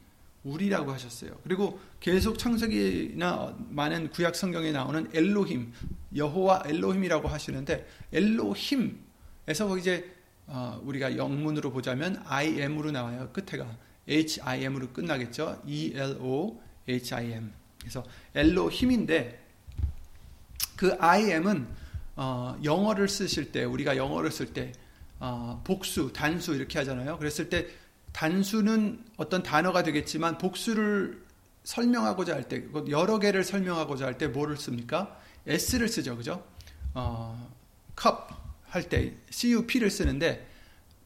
우리라고 0.44 0.92
하셨어요. 0.92 1.38
그리고 1.44 1.78
계속 2.00 2.38
창세기나 2.38 3.56
많은 3.70 4.10
구약 4.10 4.34
성경에 4.34 4.72
나오는 4.72 5.08
엘로힘, 5.14 5.72
여호와 6.16 6.64
엘로힘이라고 6.66 7.28
하시는데 7.28 7.86
엘로힘에서 8.12 9.78
이제 9.78 10.12
어, 10.46 10.80
우리가 10.84 11.16
영문으로 11.16 11.70
보자면 11.70 12.22
I 12.26 12.60
am으로 12.60 12.90
나와요. 12.90 13.30
끝에가 13.32 13.78
H 14.08 14.40
I 14.42 14.64
M으로 14.64 14.88
끝나겠죠. 14.92 15.62
E 15.66 15.92
L 15.94 16.16
O 16.20 16.60
H 16.88 17.14
I 17.14 17.32
M. 17.32 17.52
그래서 17.78 18.04
엘로힘인데 18.34 19.40
그 20.76 20.96
I 20.98 21.30
M은 21.30 21.66
어, 22.16 22.58
영어를 22.62 23.08
쓰실 23.08 23.52
때 23.52 23.64
우리가 23.64 23.96
영어를 23.96 24.30
쓸때 24.30 24.72
어, 25.20 25.62
복수, 25.64 26.12
단수 26.12 26.54
이렇게 26.54 26.80
하잖아요. 26.80 27.16
그랬을 27.18 27.48
때 27.48 27.68
단수는 28.12 29.04
어떤 29.16 29.42
단어가 29.42 29.82
되겠지만 29.82 30.38
복수를 30.38 31.22
설명하고자 31.64 32.34
할 32.34 32.48
때, 32.48 32.64
여러 32.90 33.18
개를 33.18 33.44
설명하고자 33.44 34.06
할 34.06 34.18
때 34.18 34.26
뭐를 34.28 34.56
씁니까? 34.56 35.18
S를 35.46 35.88
쓰죠. 35.88 36.16
그죠? 36.16 36.44
어, 36.94 37.50
컵 37.96 38.42
할 38.72 38.88
때 38.88 39.14
CUP를 39.30 39.90
쓰는데 39.90 40.48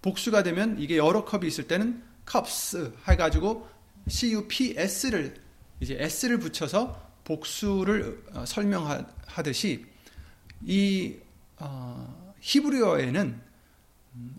복수가 0.01 0.45
되면 0.45 0.79
이게 0.79 0.97
여러 0.97 1.25
컵이 1.25 1.47
있을 1.49 1.67
때는 1.67 2.01
cups 2.31 2.93
해가지고 3.09 3.69
CUPS를 4.07 5.35
이제 5.81 5.97
S를 5.99 6.39
붙여서 6.39 7.05
복수를 7.25 8.23
어, 8.35 8.45
설명하듯이 8.47 9.85
이 10.65 11.17
어, 11.59 12.35
히브리어에는 12.41 13.41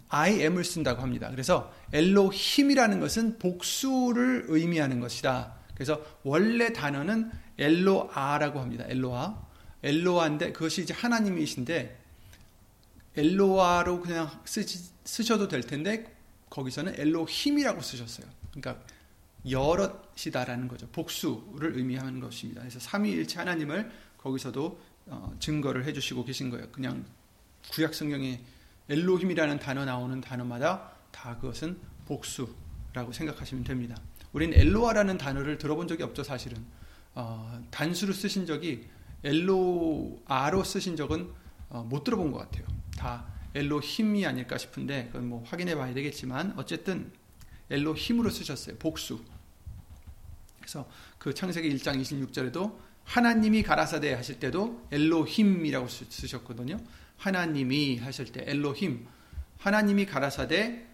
I 0.09 0.41
am을 0.41 0.63
쓴다고 0.63 1.01
합니다. 1.01 1.29
그래서 1.29 1.73
엘로힘이라는 1.93 2.99
것은 2.99 3.39
복수를 3.39 4.45
의미하는 4.47 4.99
것이다. 4.99 5.55
그래서 5.73 6.03
원래 6.23 6.73
단어는 6.73 7.31
엘로아라고 7.57 8.59
합니다. 8.59 8.85
엘로아. 8.87 9.47
엘로아인데 9.83 10.53
그것이 10.53 10.81
이제 10.81 10.93
하나님이신데 10.93 11.99
엘로아로 13.15 14.01
그냥 14.01 14.29
쓰시, 14.45 14.89
쓰셔도 15.03 15.47
될 15.47 15.61
텐데 15.61 16.15
거기서는 16.49 16.99
엘로힘이라고 16.99 17.81
쓰셨어요. 17.81 18.27
그러니까 18.51 18.83
여럿이다라는 19.49 20.67
거죠. 20.67 20.87
복수를 20.87 21.77
의미하는 21.77 22.19
것입니다. 22.19 22.61
그래서 22.61 22.79
삼위일체 22.79 23.39
하나님을 23.39 23.91
거기서도 24.17 24.79
어, 25.07 25.35
증거를 25.39 25.85
해주시고 25.85 26.25
계신 26.25 26.49
거예요. 26.49 26.67
그냥 26.71 27.05
구약 27.71 27.93
성경에 27.93 28.41
엘로힘이라는 28.89 29.59
단어 29.59 29.85
나오는 29.85 30.21
단어마다 30.21 30.91
다 31.11 31.37
그것은 31.37 31.79
복수라고 32.05 33.11
생각하시면 33.11 33.63
됩니다. 33.63 33.95
우린 34.33 34.53
엘로아라는 34.53 35.17
단어를 35.17 35.57
들어본 35.57 35.87
적이 35.87 36.03
없죠, 36.03 36.23
사실은. 36.23 36.63
어, 37.15 37.61
단수로 37.71 38.13
쓰신 38.13 38.45
적이 38.45 38.87
엘로아로 39.23 40.63
쓰신 40.63 40.95
적은 40.95 41.29
어, 41.69 41.83
못 41.83 42.03
들어본 42.03 42.31
것 42.31 42.39
같아요. 42.39 42.65
다 42.97 43.25
엘로힘이 43.55 44.25
아닐까 44.25 44.57
싶은데 44.57 45.07
그건 45.07 45.27
뭐 45.29 45.43
확인해 45.45 45.75
봐야 45.75 45.93
되겠지만 45.93 46.53
어쨌든 46.57 47.11
엘로힘으로 47.69 48.29
쓰셨어요. 48.29 48.77
복수. 48.77 49.19
그래서 50.59 50.87
그 51.17 51.33
창세기 51.33 51.69
1장 51.75 51.99
26절에도 51.99 52.77
하나님이 53.03 53.63
가라사대 53.63 54.13
하실 54.13 54.39
때도 54.39 54.87
엘로힘이라고 54.91 55.87
쓰셨거든요. 55.87 56.77
하나님이 57.17 57.97
하실 57.97 58.31
때 58.31 58.43
엘로힘 58.47 59.05
하나님이 59.59 60.05
가라사대 60.05 60.85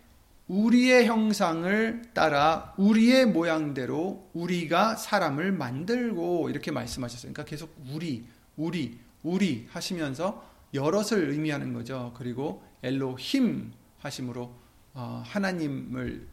우리의 0.47 1.05
형상을 1.05 2.01
따라 2.13 2.73
우리의 2.77 3.25
모양대로 3.27 4.29
우리가 4.33 4.95
사람을 4.95 5.51
만들고 5.51 6.49
이렇게 6.49 6.71
말씀하셨어요. 6.71 7.31
그러니까 7.31 7.45
계속 7.49 7.75
우리, 7.89 8.25
우리, 8.57 8.99
우리 9.23 9.67
하시면서 9.71 10.49
여럿을 10.73 11.29
의미하는 11.29 11.73
거죠. 11.73 12.13
그리고 12.17 12.63
엘로힘 12.83 13.71
하심으로 13.99 14.53
어, 14.95 15.23
하나님을 15.25 16.27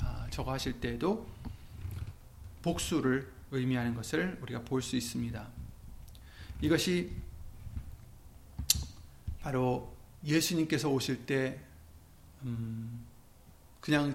아, 0.00 0.26
저거 0.30 0.52
하실 0.52 0.80
때에도 0.80 1.26
복수를 2.62 3.28
의미하는 3.50 3.94
것을 3.94 4.38
우리가 4.42 4.62
볼 4.62 4.80
수 4.80 4.96
있습니다. 4.96 5.46
이것이 6.62 7.10
바로 9.40 9.96
예수님께서 10.24 10.88
오실 10.88 11.26
때 11.26 11.60
음, 12.42 13.04
그냥 13.80 14.14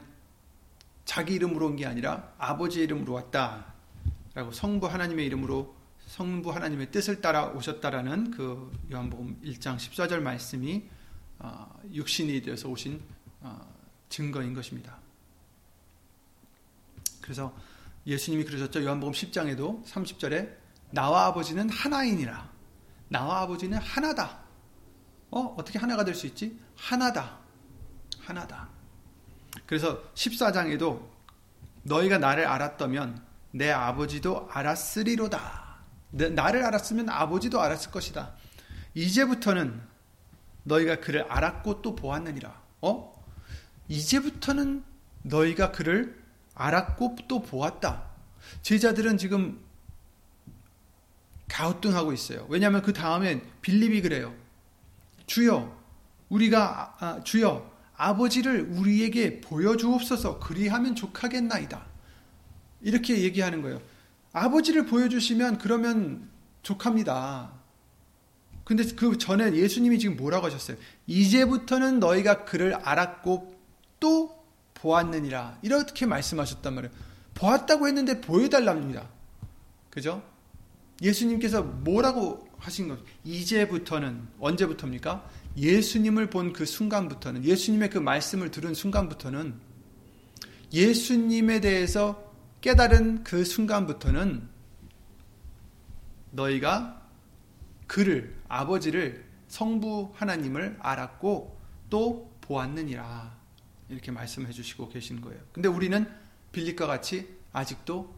자기 1.05 1.33
이름으로 1.35 1.67
온 1.67 1.75
게 1.75 1.85
아니라 1.85 2.33
아버지 2.37 2.81
이름으로 2.81 3.13
왔다라고 3.13 4.51
성부 4.51 4.87
하나님의 4.87 5.25
이름으로 5.27 5.75
성부 6.07 6.51
하나님의 6.51 6.91
뜻을 6.91 7.21
따라 7.21 7.47
오셨다라는 7.47 8.31
그 8.31 8.71
요한복음 8.91 9.41
1장 9.43 9.77
14절 9.77 10.19
말씀이 10.19 10.83
어, 11.39 11.79
육신이 11.91 12.41
되어서 12.41 12.69
오신 12.69 13.01
어, 13.41 13.75
증거인 14.09 14.53
것입니다. 14.53 14.97
그래서 17.21 17.55
예수님이 18.05 18.45
그러셨죠. 18.45 18.83
요한복음 18.83 19.13
10장에도 19.13 19.83
30절에 19.85 20.55
나와 20.91 21.25
아버지는 21.25 21.69
하나이니라. 21.69 22.51
나와 23.09 23.41
아버지는 23.41 23.79
하나다. 23.79 24.44
어? 25.35 25.53
어떻게 25.57 25.77
하나가 25.77 26.05
될 26.05 26.15
수 26.15 26.25
있지? 26.27 26.57
하나다. 26.77 27.37
하나다. 28.21 28.69
그래서 29.65 30.01
14장에도 30.13 31.05
너희가 31.83 32.17
나를 32.17 32.45
알았다면 32.47 33.21
내 33.51 33.69
아버지도 33.69 34.47
알았으리로다. 34.51 35.75
나를 36.11 36.63
알았으면 36.63 37.09
아버지도 37.09 37.59
알았을 37.61 37.91
것이다. 37.91 38.33
이제부터는 38.93 39.81
너희가 40.63 41.01
그를 41.01 41.23
알았고 41.29 41.81
또 41.81 41.95
보았느니라. 41.95 42.61
어? 42.81 43.13
이제부터는 43.89 44.83
너희가 45.23 45.71
그를 45.73 46.17
알았고 46.55 47.17
또 47.27 47.41
보았다. 47.41 48.05
제자들은 48.61 49.17
지금 49.17 49.61
가우뚱하고 51.49 52.13
있어요. 52.13 52.45
왜냐하면 52.49 52.81
그 52.81 52.93
다음에 52.93 53.41
빌립이 53.61 54.01
그래요. 54.01 54.33
주여, 55.25 55.75
우리가 56.29 56.95
아, 56.99 57.23
주여 57.23 57.71
아버지를 57.97 58.69
우리에게 58.71 59.41
보여주옵소서 59.41 60.39
그리하면 60.39 60.95
족하겠나이다. 60.95 61.85
이렇게 62.81 63.21
얘기하는 63.21 63.61
거예요. 63.61 63.81
아버지를 64.33 64.85
보여주시면 64.85 65.59
그러면 65.59 66.29
족합니다. 66.61 67.53
근데 68.65 68.83
그 68.95 69.17
전에 69.17 69.53
예수님이 69.53 69.99
지금 69.99 70.17
뭐라고 70.17 70.47
하셨어요? 70.47 70.77
이제부터는 71.07 71.99
너희가 71.99 72.45
그를 72.45 72.73
알았고 72.75 73.55
또 73.99 74.43
보았느니라. 74.73 75.59
이렇게 75.61 76.05
말씀하셨단 76.05 76.73
말이에요. 76.73 76.93
보았다고 77.35 77.87
했는데 77.87 78.21
보여달랍니다. 78.21 79.07
그죠? 79.89 80.21
예수님께서 81.01 81.61
뭐라고 81.61 82.44
하신 82.65 82.87
것? 82.87 82.99
이제부터는 83.23 84.27
언제부터입니까? 84.39 85.29
예수님을 85.55 86.29
본 86.29 86.51
그 86.51 86.65
순간부터는 86.65 87.43
예수님의 87.45 87.89
그 87.91 87.97
말씀을 87.99 88.49
들은 88.51 88.73
순간부터는 88.73 89.55
예수님에 90.73 91.61
대해서 91.61 92.33
깨달은 92.61 93.23
그 93.23 93.45
순간부터는 93.45 94.49
너희가 96.31 97.07
그를 97.87 98.35
아버지를 98.47 99.25
성부 99.47 100.11
하나님을 100.15 100.77
알았고 100.81 101.57
또 101.89 102.35
보았느니라 102.41 103.37
이렇게 103.89 104.11
말씀해 104.11 104.51
주시고 104.51 104.89
계신 104.89 105.21
거예요. 105.21 105.39
근데 105.51 105.69
우리는 105.69 106.11
빌립과 106.51 106.87
같이 106.87 107.37
아직도 107.53 108.13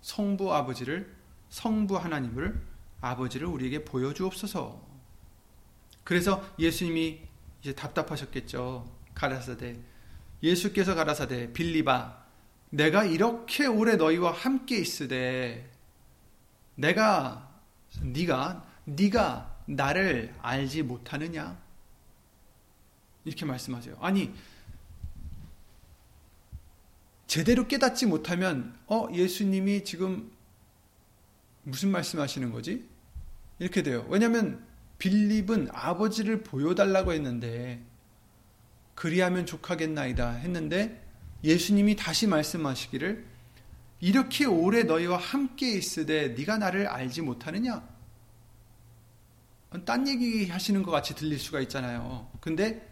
성부 0.00 0.54
아버지를 0.54 1.12
성부 1.48 1.96
하나님을 1.96 2.67
아버지를 3.00 3.46
우리에게 3.46 3.84
보여주옵소서. 3.84 4.86
그래서 6.04 6.44
예수님이 6.58 7.20
이제 7.60 7.74
답답하셨겠죠. 7.74 8.90
가라사대. 9.14 9.78
예수께서 10.42 10.94
가라사대 10.94 11.52
빌리바 11.52 12.26
내가 12.70 13.04
이렇게 13.04 13.66
오래 13.66 13.96
너희와 13.96 14.32
함께 14.32 14.78
있으되 14.78 15.70
내가 16.74 17.50
네가 18.00 18.66
네가 18.84 19.56
나를 19.66 20.34
알지 20.40 20.82
못하느냐? 20.82 21.60
이렇게 23.24 23.44
말씀하세요. 23.44 23.96
아니 24.00 24.32
제대로 27.26 27.66
깨닫지 27.66 28.06
못하면 28.06 28.78
어 28.86 29.08
예수님이 29.12 29.84
지금 29.84 30.30
무슨 31.68 31.90
말씀하시는 31.90 32.50
거지? 32.50 32.88
이렇게 33.58 33.82
돼요. 33.82 34.06
왜냐하면 34.08 34.64
빌립은 34.98 35.68
아버지를 35.72 36.42
보여달라고 36.42 37.12
했는데 37.12 37.80
그리하면 38.94 39.46
족하겠나이다 39.46 40.30
했는데 40.32 41.04
예수님이 41.44 41.94
다시 41.94 42.26
말씀하시기를 42.26 43.24
이렇게 44.00 44.44
오래 44.44 44.82
너희와 44.82 45.18
함께 45.18 45.72
있으되 45.72 46.28
네가 46.28 46.58
나를 46.58 46.86
알지 46.86 47.22
못하느냐? 47.22 47.86
딴 49.84 50.08
얘기 50.08 50.48
하시는 50.48 50.82
것 50.82 50.90
같이 50.90 51.14
들릴 51.14 51.38
수가 51.38 51.60
있잖아요. 51.60 52.28
근데 52.40 52.88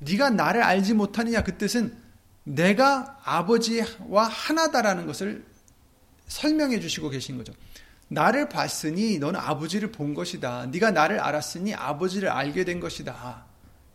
네가 0.00 0.30
나를 0.30 0.62
알지 0.62 0.94
못하느냐 0.94 1.42
그 1.42 1.56
뜻은 1.56 1.96
내가 2.44 3.20
아버지와 3.24 4.26
하나다라는 4.28 5.06
것을 5.06 5.44
설명해 6.26 6.80
주시고 6.80 7.10
계신 7.10 7.36
거죠. 7.36 7.52
나를 8.08 8.48
봤으니 8.48 9.18
너는 9.18 9.38
아버지를 9.38 9.92
본 9.92 10.14
것이다. 10.14 10.66
네가 10.66 10.90
나를 10.90 11.20
알았으니 11.20 11.74
아버지를 11.74 12.28
알게 12.30 12.64
된 12.64 12.80
것이다. 12.80 13.44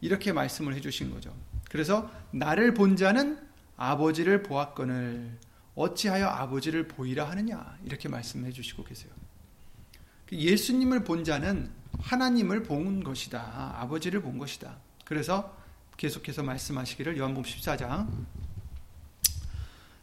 이렇게 0.02 0.32
말씀을 0.32 0.76
해 0.76 0.82
주신 0.82 1.12
거죠. 1.12 1.34
그래서 1.70 2.10
나를 2.32 2.74
본 2.74 2.96
자는 2.96 3.40
아버지를 3.76 4.44
보았거늘 4.44 5.38
어찌하여 5.76 6.28
아버지를 6.28 6.88
보이라 6.88 7.28
하느냐 7.30 7.78
이렇게 7.84 8.08
말씀해 8.08 8.52
주시고 8.52 8.84
계세요. 8.84 9.12
예수님을 10.32 11.04
본 11.04 11.24
자는 11.24 11.72
하나님을 12.00 12.64
본 12.64 13.04
것이다. 13.04 13.76
아버지를 13.78 14.22
본 14.22 14.38
것이다. 14.38 14.78
그래서 15.06 15.56
계속해서 15.98 16.44
말씀하시기를 16.44 17.18
요한복음 17.18 17.50
14장 17.50 18.08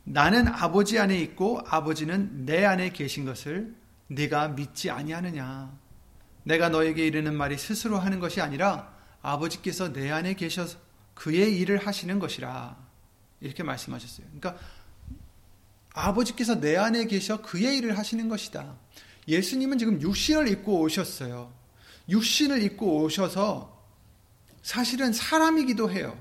나는 0.04 0.48
아버지 0.48 0.98
안에 0.98 1.18
있고 1.20 1.60
아버지는 1.66 2.46
내 2.46 2.64
안에 2.64 2.90
계신 2.90 3.24
것을 3.24 3.74
네가 4.10 4.48
믿지 4.48 4.90
아니하느냐 4.90 5.78
내가 6.44 6.68
너에게 6.68 7.06
이르는 7.06 7.34
말이 7.34 7.56
스스로 7.56 7.98
하는 7.98 8.18
것이 8.20 8.40
아니라 8.40 8.94
아버지께서 9.22 9.92
내 9.92 10.10
안에 10.10 10.34
계셔서 10.34 10.78
그의 11.14 11.58
일을 11.58 11.86
하시는 11.86 12.18
것이라. 12.18 12.76
이렇게 13.40 13.62
말씀하셨어요. 13.62 14.26
그러니까 14.26 14.56
아버지께서 15.92 16.60
내 16.60 16.76
안에 16.76 17.06
계셔 17.06 17.42
그의 17.42 17.78
일을 17.78 17.98
하시는 17.98 18.28
것이다. 18.28 18.76
예수님은 19.28 19.78
지금 19.78 20.00
육신을 20.00 20.48
입고 20.48 20.80
오셨어요. 20.80 21.52
육신을 22.08 22.62
입고 22.62 23.02
오셔서 23.02 23.78
사실은 24.62 25.12
사람이기도 25.12 25.90
해요. 25.90 26.20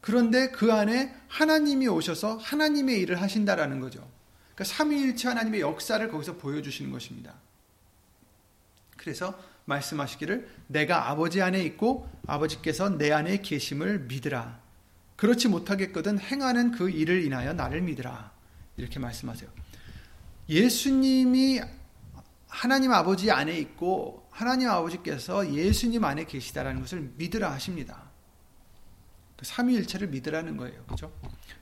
그런데 0.00 0.50
그 0.50 0.72
안에 0.72 1.14
하나님이 1.28 1.88
오셔서 1.88 2.36
하나님의 2.36 3.00
일을 3.00 3.20
하신다라는 3.20 3.80
거죠. 3.80 4.08
그러니까 4.56 4.64
삼위일체 4.64 5.28
하나님의 5.28 5.60
역사를 5.60 6.08
거기서 6.08 6.38
보여주시는 6.38 6.90
것입니다. 6.90 7.34
그래서 8.96 9.38
말씀하시기를 9.66 10.48
내가 10.68 11.10
아버지 11.10 11.42
안에 11.42 11.62
있고 11.64 12.08
아버지께서 12.26 12.88
내 12.88 13.12
안에 13.12 13.42
계심을 13.42 14.00
믿으라. 14.00 14.60
그렇지 15.16 15.48
못하겠거든 15.48 16.18
행하는 16.18 16.72
그 16.72 16.88
일을 16.88 17.22
인하여 17.24 17.52
나를 17.52 17.82
믿으라. 17.82 18.32
이렇게 18.78 18.98
말씀하세요. 18.98 19.50
예수님이 20.48 21.60
하나님 22.48 22.92
아버지 22.92 23.30
안에 23.30 23.58
있고 23.58 24.26
하나님 24.30 24.70
아버지께서 24.70 25.52
예수님 25.52 26.02
안에 26.04 26.24
계시다라는 26.24 26.80
것을 26.80 27.12
믿으라 27.16 27.52
하십니다. 27.52 28.05
그 29.36 29.44
삼위일체를 29.44 30.08
믿으라는 30.08 30.56
거예요. 30.56 30.84
그죠? 30.86 31.12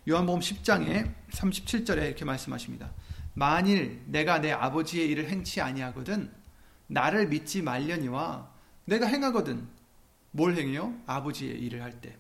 요한복음 0.09 0.41
10장에 0.41 1.13
37절에 1.31 2.07
이렇게 2.07 2.25
말씀하십니다. 2.25 2.93
만일 3.35 4.03
내가 4.07 4.41
내 4.41 4.53
아버지의 4.53 5.09
일을 5.09 5.29
행치 5.29 5.61
아니하거든 5.61 6.31
나를 6.87 7.29
믿지 7.29 7.63
말려니와 7.63 8.49
내가 8.85 9.07
행하거든 9.07 9.67
뭘 10.31 10.57
행해요? 10.57 10.95
아버지의 11.07 11.59
일을 11.61 11.83
할 11.83 12.01
때. 12.01 12.17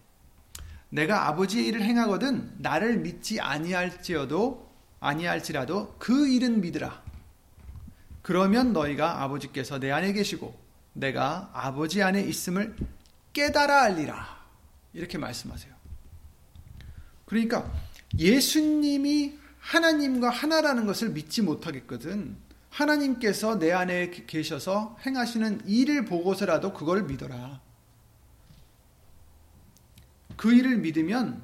내가 0.88 1.28
아버지의 1.28 1.66
일을 1.66 1.82
행하거든 1.82 2.56
나를 2.58 2.98
믿지 2.98 3.40
아니할지어도 3.40 4.72
아니할지라도 5.00 5.96
그 5.98 6.28
일은 6.28 6.60
믿으라. 6.60 7.02
그러면 8.22 8.72
너희가 8.72 9.22
아버지께서 9.22 9.78
내 9.78 9.90
안에 9.90 10.12
계시고 10.12 10.58
내가 10.94 11.50
아버지 11.52 12.02
안에 12.02 12.22
있음을 12.22 12.74
깨달아 13.32 13.82
알리라. 13.82 14.43
이렇게 14.94 15.18
말씀하세요. 15.18 15.74
그러니까 17.26 17.70
예수님이 18.16 19.38
하나님과 19.59 20.30
하나라는 20.30 20.87
것을 20.87 21.11
믿지 21.11 21.42
못하겠거든. 21.42 22.37
하나님께서 22.70 23.59
내 23.59 23.72
안에 23.72 24.11
계셔서 24.11 24.96
행하시는 25.07 25.62
일을 25.66 26.04
보고서라도 26.04 26.72
그걸 26.72 27.04
믿어라. 27.04 27.61
그 30.37 30.52
일을 30.52 30.78
믿으면 30.78 31.42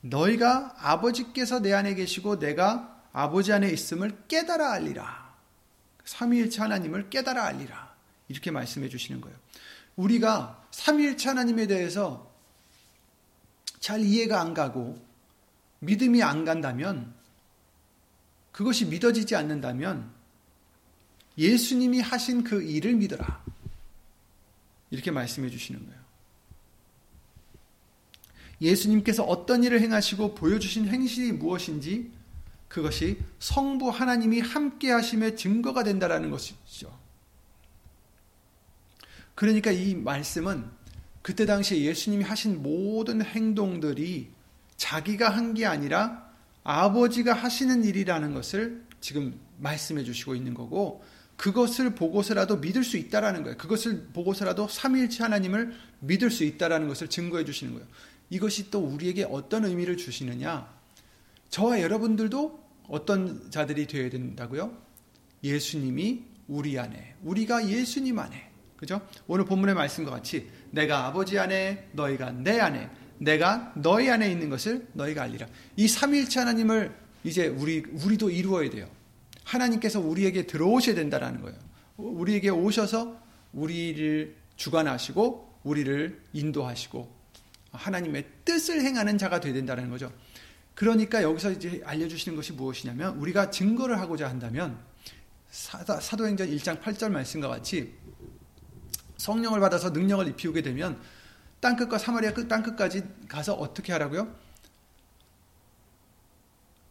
너희가 0.00 0.74
아버지께서 0.78 1.60
내 1.60 1.72
안에 1.72 1.94
계시고 1.94 2.38
내가 2.38 3.02
아버지 3.12 3.52
안에 3.52 3.68
있음을 3.70 4.26
깨달아 4.28 4.72
알리라. 4.72 5.36
삼위일체 6.04 6.62
하나님을 6.62 7.10
깨달아 7.10 7.44
알리라. 7.44 7.94
이렇게 8.28 8.50
말씀해 8.50 8.88
주시는 8.88 9.20
거예요. 9.20 9.36
우리가 9.96 10.64
삼위일체 10.70 11.28
하나님에 11.28 11.66
대해서 11.66 12.27
잘 13.80 14.00
이해가 14.00 14.40
안 14.40 14.54
가고 14.54 15.04
믿음이 15.80 16.22
안 16.22 16.44
간다면 16.44 17.14
그것이 18.52 18.86
믿어지지 18.86 19.36
않는다면 19.36 20.10
예수님이 21.36 22.00
하신 22.00 22.42
그 22.42 22.62
일을 22.62 22.94
믿어라. 22.94 23.44
이렇게 24.90 25.10
말씀해 25.10 25.48
주시는 25.50 25.86
거예요. 25.86 25.98
예수님께서 28.60 29.22
어떤 29.22 29.62
일을 29.62 29.80
행하시고 29.80 30.34
보여주신 30.34 30.88
행실이 30.88 31.32
무엇인지 31.32 32.10
그것이 32.66 33.20
성부 33.38 33.90
하나님이 33.90 34.40
함께 34.40 34.90
하심의 34.90 35.36
증거가 35.36 35.84
된다라는 35.84 36.30
것이죠. 36.30 36.98
그러니까 39.36 39.70
이 39.70 39.94
말씀은 39.94 40.68
그때 41.28 41.44
당시에 41.44 41.82
예수님이 41.82 42.24
하신 42.24 42.62
모든 42.62 43.20
행동들이 43.20 44.30
자기가 44.78 45.28
한 45.28 45.52
게 45.52 45.66
아니라 45.66 46.26
아버지가 46.64 47.34
하시는 47.34 47.84
일이라는 47.84 48.32
것을 48.32 48.82
지금 49.02 49.38
말씀해 49.58 50.04
주시고 50.04 50.34
있는 50.34 50.54
거고 50.54 51.04
그것을 51.36 51.94
보고서라도 51.94 52.56
믿을 52.56 52.82
수 52.82 52.96
있다라는 52.96 53.42
거예요. 53.42 53.58
그것을 53.58 54.06
보고서라도 54.14 54.68
삼일체 54.68 55.22
하나님을 55.22 55.74
믿을 56.00 56.30
수 56.30 56.44
있다라는 56.44 56.88
것을 56.88 57.08
증거해 57.08 57.44
주시는 57.44 57.74
거예요. 57.74 57.86
이것이 58.30 58.70
또 58.70 58.78
우리에게 58.80 59.24
어떤 59.24 59.66
의미를 59.66 59.98
주시느냐? 59.98 60.66
저와 61.50 61.82
여러분들도 61.82 62.58
어떤 62.88 63.50
자들이 63.50 63.86
되어야 63.86 64.08
된다고요? 64.08 64.74
예수님이 65.44 66.24
우리 66.46 66.78
안에, 66.78 67.16
우리가 67.22 67.68
예수님 67.68 68.18
안에. 68.18 68.47
그죠? 68.78 69.06
오늘 69.26 69.44
본문의 69.44 69.74
말씀과 69.74 70.12
같이 70.12 70.48
내가 70.70 71.06
아버지 71.06 71.38
안에, 71.38 71.88
너희가 71.92 72.30
내 72.30 72.60
안에, 72.60 72.88
내가 73.18 73.72
너희 73.74 74.08
안에 74.08 74.30
있는 74.30 74.48
것을 74.48 74.86
너희가 74.92 75.24
알리라. 75.24 75.48
이 75.76 75.88
삼일체 75.88 76.38
하나님을 76.38 76.96
이제 77.24 77.48
우리 77.48 77.82
우리도 77.90 78.30
이루어야 78.30 78.70
돼요. 78.70 78.88
하나님께서 79.42 79.98
우리에게 79.98 80.46
들어오셔야 80.46 80.94
된다라는 80.94 81.42
거예요. 81.42 81.58
우리에게 81.96 82.50
오셔서 82.50 83.20
우리를 83.52 84.36
주관하시고 84.54 85.60
우리를 85.64 86.22
인도하시고 86.32 87.18
하나님의 87.72 88.26
뜻을 88.44 88.82
행하는 88.82 89.18
자가 89.18 89.40
되야 89.40 89.52
된다는 89.52 89.90
거죠. 89.90 90.12
그러니까 90.74 91.24
여기서 91.24 91.50
이제 91.50 91.82
알려주시는 91.84 92.36
것이 92.36 92.52
무엇이냐면 92.52 93.16
우리가 93.16 93.50
증거를 93.50 93.98
하고자 93.98 94.28
한다면 94.28 94.78
사도, 95.50 96.28
행전 96.28 96.48
1장 96.50 96.80
8절 96.80 97.10
말씀과 97.10 97.48
같이 97.48 97.94
성령을 99.18 99.60
받아서 99.60 99.90
능력을 99.90 100.26
입히게 100.28 100.62
되면 100.62 100.98
땅끝과 101.60 101.98
사마리아 101.98 102.32
끝 102.32 102.48
땅끝까지 102.48 103.02
가서 103.28 103.54
어떻게 103.54 103.92
하라고요? 103.92 104.34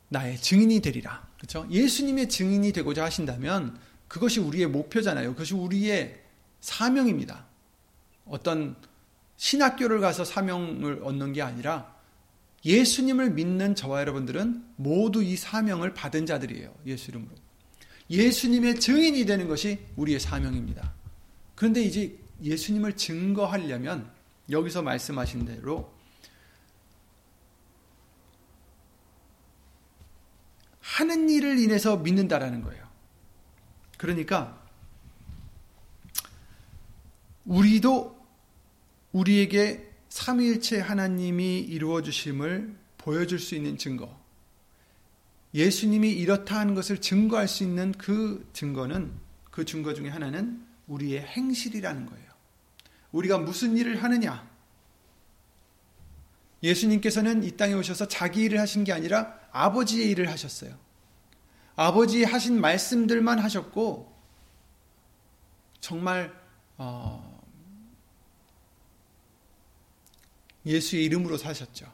나의 0.09 0.37
증인이 0.39 0.79
되리라. 0.81 1.27
그렇죠? 1.37 1.67
예수님의 1.69 2.29
증인이 2.29 2.71
되고자 2.71 3.03
하신다면 3.03 3.77
그것이 4.07 4.39
우리의 4.39 4.67
목표잖아요. 4.67 5.33
그것이 5.33 5.53
우리의 5.53 6.21
사명입니다. 6.61 7.45
어떤 8.25 8.75
신학교를 9.37 9.99
가서 9.99 10.25
사명을 10.25 11.01
얻는 11.03 11.33
게 11.33 11.41
아니라 11.41 11.95
예수님을 12.65 13.31
믿는 13.31 13.75
저와 13.75 14.01
여러분들은 14.01 14.65
모두 14.75 15.23
이 15.23 15.35
사명을 15.35 15.93
받은 15.93 16.25
자들이에요. 16.25 16.73
예수 16.85 17.11
이름으로. 17.11 17.31
예수님의 18.09 18.79
증인이 18.79 19.25
되는 19.25 19.47
것이 19.47 19.79
우리의 19.95 20.19
사명입니다. 20.19 20.93
그런데 21.57 21.81
이제 21.81 22.15
예수님을 22.43 22.95
증거하려면 22.95 24.11
여기서 24.51 24.83
말씀하신 24.83 25.45
대로 25.45 25.91
하는 30.79 31.27
일을 31.31 31.57
인해서 31.57 31.97
믿는다라는 31.97 32.61
거예요. 32.61 32.87
그러니까 33.97 34.63
우리도 37.45 38.23
우리에게 39.11 39.91
삼위일체 40.09 40.79
하나님이 40.79 41.61
이루어 41.61 42.03
주심을 42.03 42.77
보여줄 42.99 43.39
수 43.39 43.55
있는 43.55 43.79
증거. 43.79 44.15
예수님이 45.55 46.11
이렇다 46.11 46.59
하는 46.59 46.75
것을 46.75 47.01
증거할 47.01 47.47
수 47.47 47.63
있는 47.63 47.93
그 47.93 48.47
증거는 48.53 49.11
그 49.49 49.65
증거 49.65 49.95
중에 49.95 50.09
하나는 50.09 50.66
우리의 50.87 51.21
행실이라는 51.21 52.05
거예요. 52.05 52.27
우리가 53.11 53.37
무슨 53.37 53.77
일을 53.77 54.03
하느냐? 54.03 54.47
예수님께서는 56.63 57.43
이 57.43 57.51
땅에 57.55 57.73
오셔서 57.73 58.07
자기 58.07 58.41
일을 58.43 58.59
하신 58.59 58.83
게 58.83 58.91
아니라 58.91 59.39
아버지의 59.51 60.09
일을 60.11 60.29
하셨어요. 60.29 60.77
아버지 61.75 62.23
하신 62.23 62.59
말씀들만 62.59 63.39
하셨고 63.39 64.11
정말 65.79 66.33
어, 66.77 67.41
예수의 70.65 71.05
이름으로 71.05 71.37
사셨죠. 71.37 71.91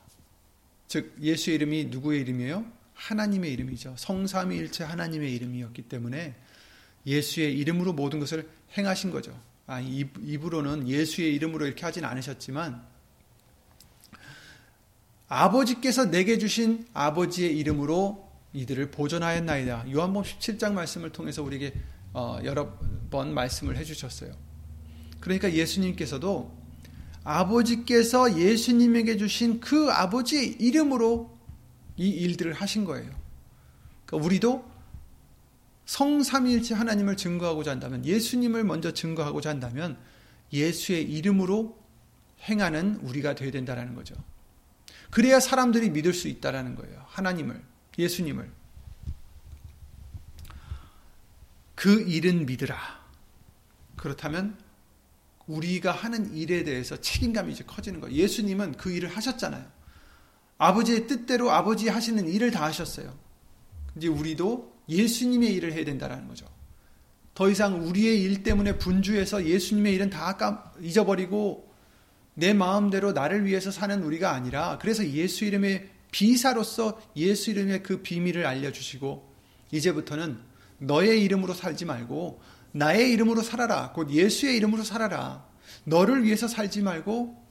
즉 0.87 1.15
예수의 1.21 1.55
이름이 1.55 1.85
누구의 1.85 2.21
이름이에요? 2.21 2.65
하나님의 2.93 3.51
이름이죠. 3.53 3.95
성삼위일체 3.97 4.83
하나님의 4.83 5.33
이름이었기 5.33 5.83
때문에 5.83 6.35
예수의 7.05 7.57
이름으로 7.57 7.93
모든 7.93 8.19
것을 8.19 8.49
행하신 8.77 9.11
거죠. 9.11 9.37
아, 9.67 9.79
입, 9.79 10.11
입으로는 10.21 10.87
예수의 10.87 11.33
이름으로 11.35 11.65
이렇게 11.65 11.85
하진 11.85 12.05
않으셨지만 12.05 12.83
아버지께서 15.27 16.11
내게 16.11 16.37
주신 16.37 16.85
아버지의 16.93 17.57
이름으로 17.57 18.29
이들을 18.53 18.91
보존하였나이다. 18.91 19.91
요한복음 19.91 20.29
17장 20.29 20.73
말씀을 20.73 21.11
통해서 21.11 21.41
우리에게 21.41 21.73
어, 22.13 22.39
여러 22.43 22.77
번 23.09 23.33
말씀을 23.33 23.77
해주셨어요. 23.77 24.31
그러니까 25.19 25.51
예수님께서도 25.51 26.53
아버지께서 27.23 28.37
예수님에게 28.37 29.17
주신 29.17 29.59
그 29.59 29.89
아버지 29.91 30.45
이름으로 30.45 31.35
이 31.97 32.09
일들을 32.09 32.53
하신 32.53 32.85
거예요. 32.85 33.09
그러니까 34.05 34.27
우리도 34.27 34.72
성삼일체 35.85 36.75
하나님을 36.75 37.17
증거하고자 37.17 37.71
한다면 37.71 38.05
예수님을 38.05 38.63
먼저 38.63 38.93
증거하고자 38.93 39.49
한다면 39.49 39.97
예수의 40.51 41.03
이름으로 41.03 41.77
행하는 42.43 42.95
우리가 42.97 43.35
되어야 43.35 43.51
된다는 43.51 43.95
거죠. 43.95 44.15
그래야 45.09 45.39
사람들이 45.39 45.89
믿을 45.89 46.13
수 46.13 46.27
있다라는 46.27 46.75
거예요. 46.75 47.03
하나님을, 47.07 47.61
예수님을. 47.97 48.51
그 51.75 52.01
일은 52.01 52.45
믿으라. 52.45 53.03
그렇다면 53.95 54.57
우리가 55.47 55.91
하는 55.91 56.33
일에 56.35 56.63
대해서 56.63 56.99
책임감이 56.99 57.51
이제 57.51 57.63
커지는 57.65 57.99
거예요. 57.99 58.15
예수님은 58.15 58.73
그 58.77 58.91
일을 58.91 59.09
하셨잖아요. 59.09 59.65
아버지의 60.57 61.07
뜻대로 61.07 61.51
아버지 61.51 61.89
하시는 61.89 62.27
일을 62.27 62.51
다 62.51 62.63
하셨어요. 62.63 63.13
이제 63.95 64.07
우리도 64.07 64.72
예수님의 64.89 65.53
일을 65.53 65.73
해야 65.73 65.85
된다는 65.85 66.27
거죠. 66.27 66.45
더 67.33 67.49
이상 67.49 67.87
우리의 67.87 68.21
일 68.21 68.43
때문에 68.43 68.77
분주해서 68.77 69.45
예수님의 69.45 69.93
일은 69.95 70.09
다 70.09 70.73
잊어버리고 70.81 71.71
내 72.35 72.53
마음대로 72.53 73.11
나를 73.11 73.45
위해서 73.45 73.71
사는 73.71 74.03
우리가 74.03 74.31
아니라 74.33 74.77
그래서 74.79 75.07
예수 75.07 75.45
이름의 75.45 75.89
비사로서 76.11 77.01
예수 77.15 77.51
이름의 77.51 77.83
그 77.83 78.01
비밀을 78.01 78.45
알려주시고 78.45 79.33
이제부터는 79.71 80.37
너의 80.77 81.23
이름으로 81.23 81.53
살지 81.53 81.85
말고 81.85 82.41
나의 82.73 83.11
이름으로 83.11 83.41
살아라. 83.41 83.91
곧 83.93 84.11
예수의 84.11 84.57
이름으로 84.57 84.83
살아라. 84.83 85.45
너를 85.85 86.23
위해서 86.23 86.47
살지 86.47 86.81
말고 86.81 87.41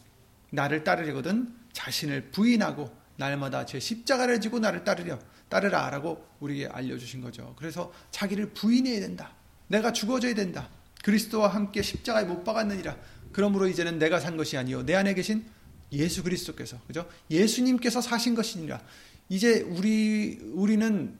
나를 0.50 0.84
따르려거든 0.84 1.54
자신을 1.72 2.30
부인하고 2.30 2.94
날마다 3.16 3.66
제 3.66 3.80
십자가를 3.80 4.40
지고 4.40 4.58
나를 4.58 4.84
따르려 4.84 5.18
따르라 5.52 5.90
라고 5.90 6.26
우리에게 6.40 6.66
알려주신 6.72 7.20
거죠. 7.20 7.54
그래서 7.58 7.92
자기를 8.10 8.54
부인해야 8.54 9.00
된다. 9.00 9.32
내가 9.68 9.92
죽어져야 9.92 10.34
된다. 10.34 10.70
그리스도와 11.04 11.48
함께 11.48 11.82
십자가에 11.82 12.24
못 12.24 12.42
박았느니라. 12.42 12.96
그러므로 13.32 13.68
이제는 13.68 13.98
내가 13.98 14.18
산 14.18 14.38
것이 14.38 14.56
아니요 14.56 14.82
내 14.84 14.94
안에 14.94 15.12
계신 15.12 15.44
예수 15.92 16.22
그리스도께서 16.22 16.78
그죠? 16.86 17.06
예수님께서 17.30 18.00
사신 18.00 18.34
것이니라. 18.34 18.80
이제 19.28 19.60
우리 19.60 20.38
우리는 20.54 21.18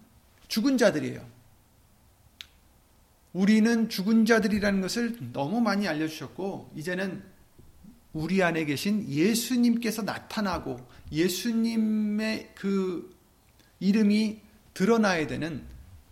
죽은 0.49 0.79
자들이에요. 0.79 1.27
우리는 3.35 3.88
죽은 3.90 4.25
자들이라는 4.25 4.81
것을 4.81 5.33
너무 5.33 5.61
많이 5.61 5.88
알려 5.88 6.07
주셨고, 6.09 6.73
이제는 6.77 7.23
우리 8.12 8.42
안에 8.42 8.66
계신 8.66 9.09
예수님께서 9.09 10.03
나타나고, 10.03 10.87
예수님의 11.11 12.53
그 12.55 13.12
이름이 13.83 14.40
드러나야 14.75 15.27
되는, 15.27 15.64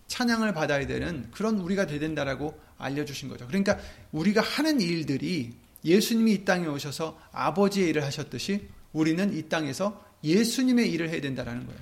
찬양을 0.09 0.53
받아야 0.55 0.87
되는 0.89 1.31
그런 1.31 1.61
우리가 1.61 1.87
되야 1.87 2.01
된다라고 2.01 2.61
알려주신 2.79 3.29
거죠. 3.29 3.47
그러니까 3.47 3.79
우리가 4.11 4.41
하는 4.41 4.81
일들이 4.81 5.55
예수님이 5.85 6.33
이 6.33 6.45
땅에 6.45 6.67
오셔서 6.67 7.19
아버지의 7.31 7.91
일을 7.91 8.05
하셨듯이 8.05 8.69
우리는 8.93 9.33
이 9.33 9.49
땅에서 9.49 10.05
예수님의 10.25 10.91
일을 10.91 11.11
해야 11.11 11.21
된다는 11.21 11.65
거예요. 11.65 11.81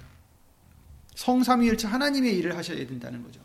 성삼위일체 1.14 1.88
하나님의 1.88 2.36
일을 2.36 2.56
하셔야 2.56 2.86
된다는 2.86 3.22
거죠. 3.22 3.40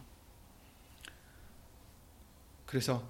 그래서 2.66 3.08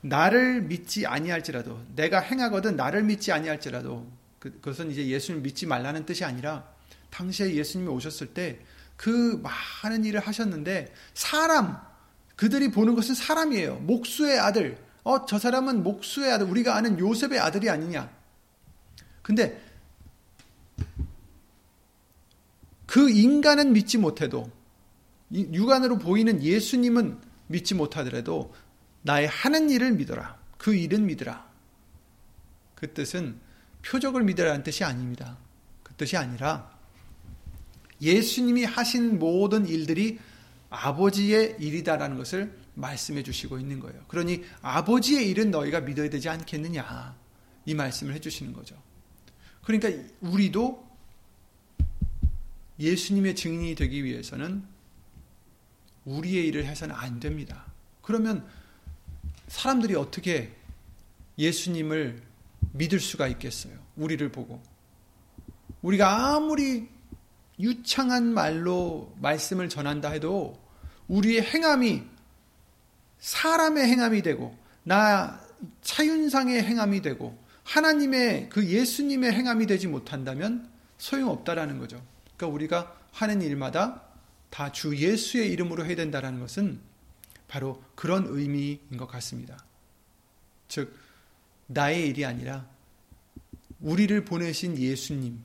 나를 0.00 0.62
믿지 0.62 1.06
아니할지라도 1.06 1.80
내가 1.94 2.20
행하거든 2.20 2.76
나를 2.76 3.04
믿지 3.04 3.30
아니할지라도 3.32 4.10
그, 4.38 4.52
그것은 4.52 4.90
이제 4.90 5.06
예수님 5.06 5.42
믿지 5.42 5.66
말라는 5.66 6.04
뜻이 6.06 6.24
아니라 6.24 6.68
당시에 7.10 7.54
예수님이 7.54 7.88
오셨을 7.90 8.28
때 8.28 8.60
그 8.98 9.40
많은 9.82 10.04
일을 10.04 10.20
하셨는데 10.20 10.92
사람 11.14 11.80
그들이 12.36 12.70
보는 12.70 12.94
것은 12.94 13.14
사람이에요. 13.14 13.76
목수의 13.76 14.38
아들. 14.38 14.76
어, 15.04 15.24
저 15.24 15.38
사람은 15.38 15.82
목수의 15.82 16.32
아들. 16.32 16.46
우리가 16.46 16.76
아는 16.76 16.98
요셉의 16.98 17.38
아들이 17.38 17.70
아니냐. 17.70 18.10
근데 19.22 19.60
그 22.86 23.08
인간은 23.08 23.72
믿지 23.72 23.98
못해도 23.98 24.50
육안으로 25.32 25.98
보이는 25.98 26.42
예수님은 26.42 27.20
믿지 27.46 27.74
못하더라도 27.74 28.52
나의 29.02 29.28
하는 29.28 29.70
일을 29.70 29.92
믿어라. 29.92 30.38
그 30.58 30.74
일은 30.74 31.06
믿으라. 31.06 31.48
그 32.74 32.92
뜻은 32.92 33.38
표적을 33.82 34.24
믿으라는 34.24 34.64
뜻이 34.64 34.82
아닙니다. 34.82 35.38
그 35.84 35.94
뜻이 35.94 36.16
아니라 36.16 36.77
예수님이 38.00 38.64
하신 38.64 39.18
모든 39.18 39.66
일들이 39.66 40.18
아버지의 40.70 41.56
일이다라는 41.58 42.16
것을 42.16 42.56
말씀해 42.74 43.22
주시고 43.22 43.58
있는 43.58 43.80
거예요. 43.80 44.00
그러니 44.08 44.44
아버지의 44.62 45.28
일은 45.28 45.50
너희가 45.50 45.80
믿어야 45.80 46.08
되지 46.08 46.28
않겠느냐. 46.28 47.16
이 47.66 47.74
말씀을 47.74 48.14
해 48.14 48.20
주시는 48.20 48.52
거죠. 48.52 48.80
그러니까 49.62 49.90
우리도 50.20 50.88
예수님의 52.78 53.34
증인이 53.34 53.74
되기 53.74 54.04
위해서는 54.04 54.62
우리의 56.04 56.46
일을 56.46 56.64
해서는 56.64 56.94
안 56.94 57.20
됩니다. 57.20 57.66
그러면 58.00 58.46
사람들이 59.48 59.94
어떻게 59.94 60.54
예수님을 61.38 62.22
믿을 62.72 63.00
수가 63.00 63.28
있겠어요? 63.28 63.74
우리를 63.96 64.26
보고. 64.30 64.62
우리가 65.82 66.34
아무리 66.34 66.88
유창한 67.60 68.32
말로 68.32 69.14
말씀을 69.20 69.68
전한다 69.68 70.10
해도 70.10 70.58
우리의 71.08 71.42
행함이 71.42 72.02
사람의 73.18 73.86
행함이 73.86 74.22
되고 74.22 74.56
나 74.84 75.40
차윤상의 75.82 76.62
행함이 76.62 77.02
되고 77.02 77.36
하나님의 77.64 78.48
그 78.48 78.66
예수님의 78.66 79.32
행함이 79.32 79.66
되지 79.66 79.88
못한다면 79.88 80.68
소용없다라는 80.98 81.78
거죠. 81.78 82.02
그러니까 82.36 82.54
우리가 82.54 82.96
하는 83.12 83.42
일마다 83.42 84.02
다 84.50 84.72
주 84.72 84.96
예수의 84.96 85.50
이름으로 85.52 85.84
해야 85.84 85.96
된다라는 85.96 86.40
것은 86.40 86.80
바로 87.48 87.82
그런 87.94 88.26
의미인 88.28 88.96
것 88.96 89.06
같습니다. 89.06 89.58
즉, 90.68 90.94
나의 91.66 92.08
일이 92.08 92.24
아니라 92.24 92.66
우리를 93.80 94.24
보내신 94.24 94.78
예수님, 94.78 95.42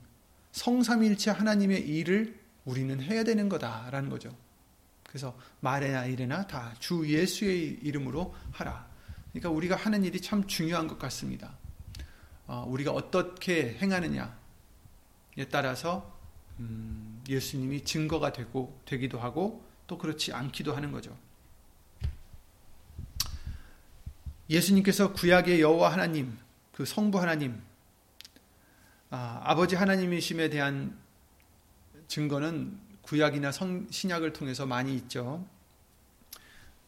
성삼일체 0.54 1.32
하나님의 1.32 1.80
일을 1.80 2.38
우리는 2.64 3.00
해야 3.02 3.24
되는 3.24 3.48
거다라는 3.48 4.08
거죠. 4.08 4.34
그래서 5.02 5.36
말이나 5.60 6.06
일이나 6.06 6.46
다 6.46 6.72
주 6.78 7.04
예수의 7.08 7.80
이름으로 7.82 8.32
하라. 8.52 8.86
그러니까 9.32 9.50
우리가 9.50 9.74
하는 9.74 10.04
일이 10.04 10.20
참 10.20 10.46
중요한 10.46 10.86
것 10.86 10.96
같습니다. 11.00 11.56
어, 12.46 12.64
우리가 12.68 12.92
어떻게 12.92 13.76
행하느냐에 13.80 14.28
따라서 15.50 16.16
음, 16.60 17.20
예수님이 17.28 17.82
증거가 17.82 18.32
되고 18.32 18.80
되기도 18.84 19.18
하고 19.18 19.64
또 19.88 19.98
그렇지 19.98 20.32
않기도 20.32 20.72
하는 20.76 20.92
거죠. 20.92 21.16
예수님께서 24.48 25.12
구약의 25.14 25.60
여호와 25.60 25.92
하나님, 25.92 26.38
그 26.72 26.84
성부 26.84 27.20
하나님, 27.20 27.60
아, 29.16 29.54
버지 29.54 29.76
하나님이심에 29.76 30.50
대한 30.50 30.98
증거는 32.08 32.78
구약이나 33.02 33.52
성, 33.52 33.86
신약을 33.88 34.32
통해서 34.32 34.66
많이 34.66 34.94
있죠. 34.96 35.46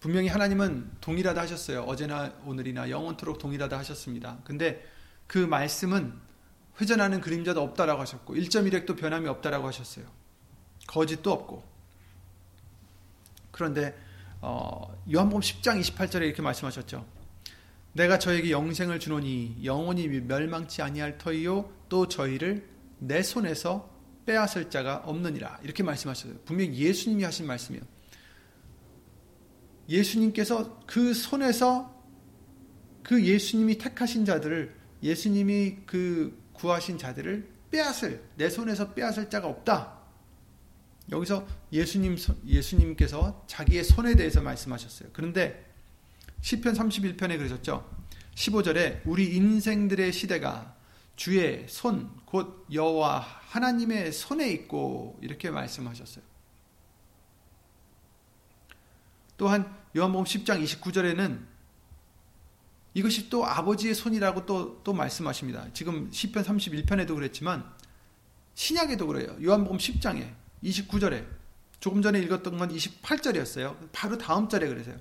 분명히 0.00 0.26
하나님은 0.28 0.90
동일하다 1.00 1.40
하셨어요. 1.40 1.82
어제나 1.82 2.32
오늘이나 2.44 2.90
영원토록 2.90 3.38
동일하다 3.38 3.78
하셨습니다. 3.78 4.38
근데 4.42 4.84
그 5.28 5.38
말씀은 5.38 6.14
회전하는 6.80 7.20
그림자도 7.20 7.62
없다라고 7.62 8.00
하셨고 8.02 8.34
1.1핵도 8.34 8.98
변함이 8.98 9.28
없다라고 9.28 9.68
하셨어요. 9.68 10.06
거짓도 10.88 11.32
없고. 11.32 11.64
그런데 13.52 13.96
어, 14.40 15.00
요한복음 15.12 15.40
10장 15.40 15.80
28절에 15.80 16.22
이렇게 16.22 16.42
말씀하셨죠. 16.42 17.06
내가 17.92 18.18
저에게 18.18 18.50
영생을 18.50 18.98
주노니 18.98 19.60
영원히 19.64 20.08
멸망치 20.08 20.82
아니할 20.82 21.18
터이요 21.18 21.75
또 21.88 22.08
저희를 22.08 22.68
내 22.98 23.22
손에서 23.22 23.94
빼앗을 24.24 24.70
자가 24.70 24.96
없느니라 25.04 25.60
이렇게 25.62 25.82
말씀하셨어요. 25.82 26.40
분명히 26.44 26.74
예수님이 26.74 27.24
하신 27.24 27.46
말씀이에요. 27.46 27.84
예수님께서 29.88 30.80
그 30.86 31.14
손에서 31.14 31.94
그 33.02 33.24
예수님이 33.24 33.78
택하신 33.78 34.24
자들을 34.24 34.74
예수님이 35.02 35.76
그 35.86 36.36
구하신 36.54 36.98
자들을 36.98 37.48
빼앗을 37.70 38.22
내 38.36 38.50
손에서 38.50 38.94
빼앗을 38.94 39.30
자가 39.30 39.46
없다. 39.48 39.96
여기서 41.10 41.46
예수님 41.72 42.16
예수님께서 42.44 43.44
자기의 43.46 43.84
손에 43.84 44.16
대해서 44.16 44.42
말씀하셨어요. 44.42 45.10
그런데 45.12 45.64
시편 46.40 46.74
31편에 46.74 47.36
그러셨죠. 47.38 47.88
15절에 48.34 49.02
우리 49.04 49.36
인생들의 49.36 50.12
시대가 50.12 50.75
주의 51.16 51.66
손, 51.68 52.14
곧 52.26 52.66
여호와 52.70 53.20
하나님의 53.20 54.12
손에 54.12 54.50
있고 54.50 55.18
이렇게 55.22 55.50
말씀하셨어요. 55.50 56.24
또한 59.38 59.74
요한복음 59.96 60.24
10장 60.24 60.62
29절에는 60.62 61.44
이것이 62.94 63.28
또 63.28 63.44
아버지의 63.44 63.94
손이라고 63.94 64.46
또, 64.46 64.82
또 64.82 64.92
말씀하십니다. 64.92 65.66
지금 65.74 66.10
10편 66.10 66.44
31편에도 66.44 67.14
그랬지만 67.14 67.70
신약에도 68.54 69.06
그래요. 69.06 69.36
요한복음 69.42 69.76
10장에 69.78 70.32
29절에 70.64 71.26
조금 71.78 72.00
전에 72.00 72.18
읽었던 72.20 72.56
건 72.56 72.70
28절이었어요. 72.70 73.90
바로 73.92 74.16
다음 74.16 74.48
절에 74.48 74.66
그래서요. 74.66 74.96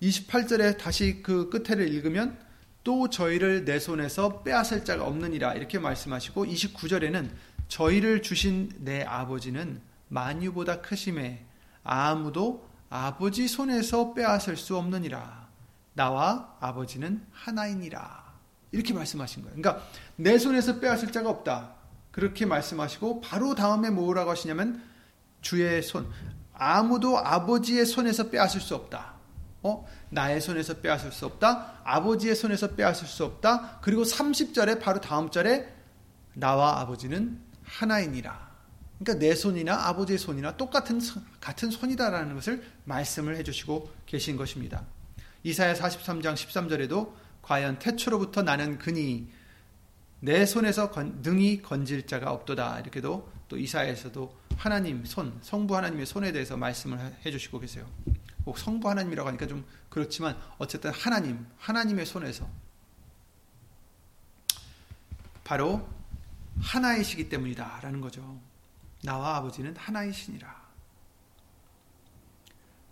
28절에 0.00 0.78
다시 0.78 1.22
그 1.22 1.50
끝에를 1.50 1.88
읽으면 1.92 2.38
또 2.84 3.08
저희를 3.08 3.64
내 3.64 3.78
손에서 3.78 4.42
빼앗을 4.42 4.84
자가 4.84 5.04
없느니라 5.06 5.54
이렇게 5.54 5.78
말씀하시고 5.78 6.46
29절에는 6.46 7.30
저희를 7.68 8.22
주신 8.22 8.70
내 8.78 9.02
아버지는 9.02 9.80
만유보다 10.08 10.80
크심에 10.80 11.44
아무도 11.84 12.68
아버지 12.90 13.48
손에서 13.48 14.12
빼앗을 14.14 14.56
수 14.56 14.76
없느니라 14.76 15.48
나와 15.94 16.56
아버지는 16.60 17.24
하나이니라 17.32 18.22
이렇게 18.72 18.94
말씀하신 18.94 19.42
거예요. 19.42 19.56
그러니까 19.56 19.86
내 20.16 20.38
손에서 20.38 20.80
빼앗을 20.80 21.12
자가 21.12 21.28
없다. 21.30 21.74
그렇게 22.10 22.46
말씀하시고 22.46 23.20
바로 23.20 23.54
다음에 23.54 23.90
뭐라고 23.90 24.30
하시냐면 24.30 24.82
주의 25.40 25.82
손 25.82 26.10
아무도 26.52 27.18
아버지의 27.18 27.86
손에서 27.86 28.30
빼앗을 28.30 28.60
수 28.60 28.74
없다. 28.74 29.11
어? 29.62 29.86
나의 30.10 30.40
손에서 30.40 30.74
빼앗을 30.80 31.12
수 31.12 31.26
없다. 31.26 31.80
아버지의 31.84 32.34
손에서 32.34 32.74
빼앗을 32.74 33.06
수 33.06 33.24
없다. 33.24 33.80
그리고 33.82 34.02
30절에 34.02 34.80
바로 34.80 35.00
다음 35.00 35.30
절에 35.30 35.72
나와 36.34 36.80
아버지는 36.80 37.40
하나이니라. 37.64 38.52
그러니까 38.98 39.24
내 39.24 39.34
손이나 39.34 39.88
아버지의 39.88 40.18
손이나 40.18 40.56
똑같은 40.56 41.00
같은 41.40 41.70
손이다라는 41.70 42.34
것을 42.34 42.64
말씀을 42.84 43.36
해 43.36 43.42
주시고 43.42 43.90
계신 44.06 44.36
것입니다. 44.36 44.84
이사야 45.44 45.74
43장 45.74 46.34
13절에도 46.34 47.12
과연 47.42 47.78
태초로부터 47.78 48.42
나는 48.42 48.78
그니 48.78 49.28
내 50.20 50.46
손에서 50.46 50.90
건, 50.90 51.20
능히 51.22 51.62
건질 51.62 52.06
자가 52.06 52.30
없도다. 52.30 52.78
이렇게도 52.80 53.28
또 53.48 53.58
이사야에서도 53.58 54.32
하나님 54.56 55.04
손, 55.04 55.36
성부 55.42 55.76
하나님의 55.76 56.06
손에 56.06 56.30
대해서 56.30 56.56
말씀을 56.56 56.98
해 57.26 57.30
주시고 57.30 57.58
계세요. 57.58 57.84
꼭 58.44 58.58
성부 58.58 58.88
하나님이라고 58.88 59.28
하니까 59.28 59.46
좀 59.46 59.64
그렇지만 59.88 60.36
어쨌든 60.58 60.90
하나님, 60.90 61.46
하나님의 61.58 62.06
손에서 62.06 62.48
바로 65.44 65.88
하나이시기 66.60 67.28
때문이다라는 67.28 68.00
거죠. 68.00 68.40
나와 69.02 69.36
아버지는 69.36 69.76
하나이시니라. 69.76 70.62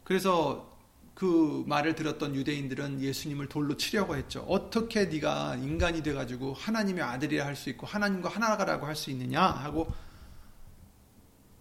그래서 0.04 0.68
그 1.14 1.64
말을 1.66 1.94
들었던 1.94 2.34
유대인들은 2.34 3.00
예수님을 3.02 3.48
돌로 3.48 3.76
치려고 3.76 4.16
했죠. 4.16 4.40
어떻게 4.48 5.04
네가 5.04 5.56
인간이 5.56 6.02
돼 6.02 6.14
가지고 6.14 6.54
하나님의 6.54 7.02
아들이라 7.02 7.44
할 7.46 7.54
수 7.54 7.68
있고 7.70 7.86
하나님과 7.86 8.28
하나가라고 8.28 8.86
할 8.86 8.96
수 8.96 9.10
있느냐 9.10 9.42
하고 9.42 9.92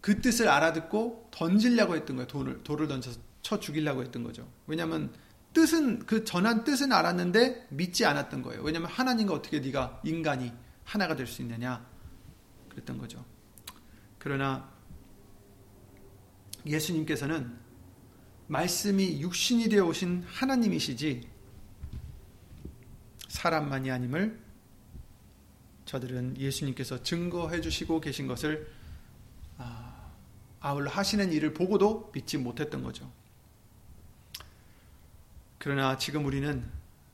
그 0.01 0.21
뜻을 0.21 0.47
알아듣고 0.47 1.27
던지려고 1.31 1.95
했던 1.95 2.15
거예요. 2.15 2.27
돌을 2.27 2.63
돌을 2.63 2.87
던져서 2.87 3.19
쳐 3.41 3.59
죽이려고 3.59 4.01
했던 4.01 4.23
거죠. 4.23 4.47
왜냐하면 4.67 5.13
뜻은 5.53 6.05
그 6.05 6.23
전한 6.23 6.63
뜻은 6.63 6.91
알았는데 6.91 7.67
믿지 7.71 8.05
않았던 8.05 8.41
거예요. 8.43 8.61
왜냐하면 8.61 8.89
하나님과 8.91 9.33
어떻게 9.33 9.59
네가 9.59 10.01
인간이 10.03 10.51
하나가 10.83 11.15
될 11.15 11.27
수 11.27 11.41
있느냐 11.41 11.85
그랬던 12.69 12.97
거죠. 12.97 13.23
그러나 14.17 14.69
예수님께서는 16.65 17.57
말씀이 18.47 19.21
육신이 19.21 19.69
되어 19.69 19.85
오신 19.85 20.23
하나님이시지 20.27 21.29
사람만이 23.27 23.91
아님을 23.91 24.39
저들은 25.85 26.37
예수님께서 26.37 27.01
증거해 27.03 27.61
주시고 27.61 28.01
계신 28.01 28.27
것을 28.27 28.71
아, 29.57 30.11
아울러 30.59 30.89
하시는 30.89 31.31
일을 31.31 31.53
보고도 31.53 32.11
믿지 32.13 32.37
못했던 32.37 32.83
거죠. 32.83 33.11
그러나 35.59 35.97
지금 35.97 36.25
우리는 36.25 36.63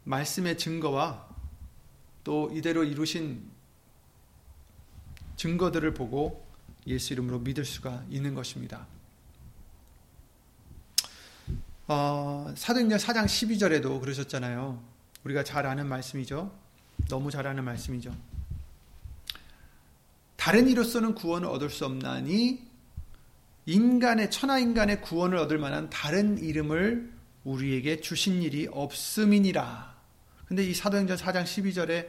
말씀의 0.04 0.60
증거와 0.60 1.28
또 2.24 2.52
이대로 2.54 2.84
이루신 2.84 3.44
증거들을 5.36 5.96
보고 5.96 6.46
예수 6.86 7.14
이름으로 7.14 7.40
믿을 7.40 7.66
수가 7.66 8.04
있는 8.10 8.36
것입니다. 8.36 8.86
어, 11.88 12.54
사도행전 12.56 13.00
4장 13.00 13.26
12절에도 13.26 14.00
그러셨잖아요. 14.00 14.82
우리가 15.24 15.44
잘 15.44 15.66
아는 15.66 15.88
말씀이죠. 15.88 16.56
너무 17.10 17.32
잘 17.32 17.48
아는 17.48 17.64
말씀이죠. 17.64 18.16
다른 20.36 20.68
이로서는 20.68 21.16
구원을 21.16 21.48
얻을 21.48 21.72
수 21.72 21.86
없나니 21.86 22.64
인간의 23.66 24.30
천하 24.30 24.60
인간의 24.60 25.02
구원을 25.02 25.40
얻을 25.40 25.58
만한 25.58 25.90
다른 25.90 26.38
이름을 26.38 27.15
우리에게 27.46 28.02
주신 28.02 28.42
일이 28.44 28.68
없음이니라. 28.70 29.96
근데 30.48 30.64
이 30.64 30.74
사도행전 30.74 31.18
4장 31.18 31.44
12절에 31.44 32.08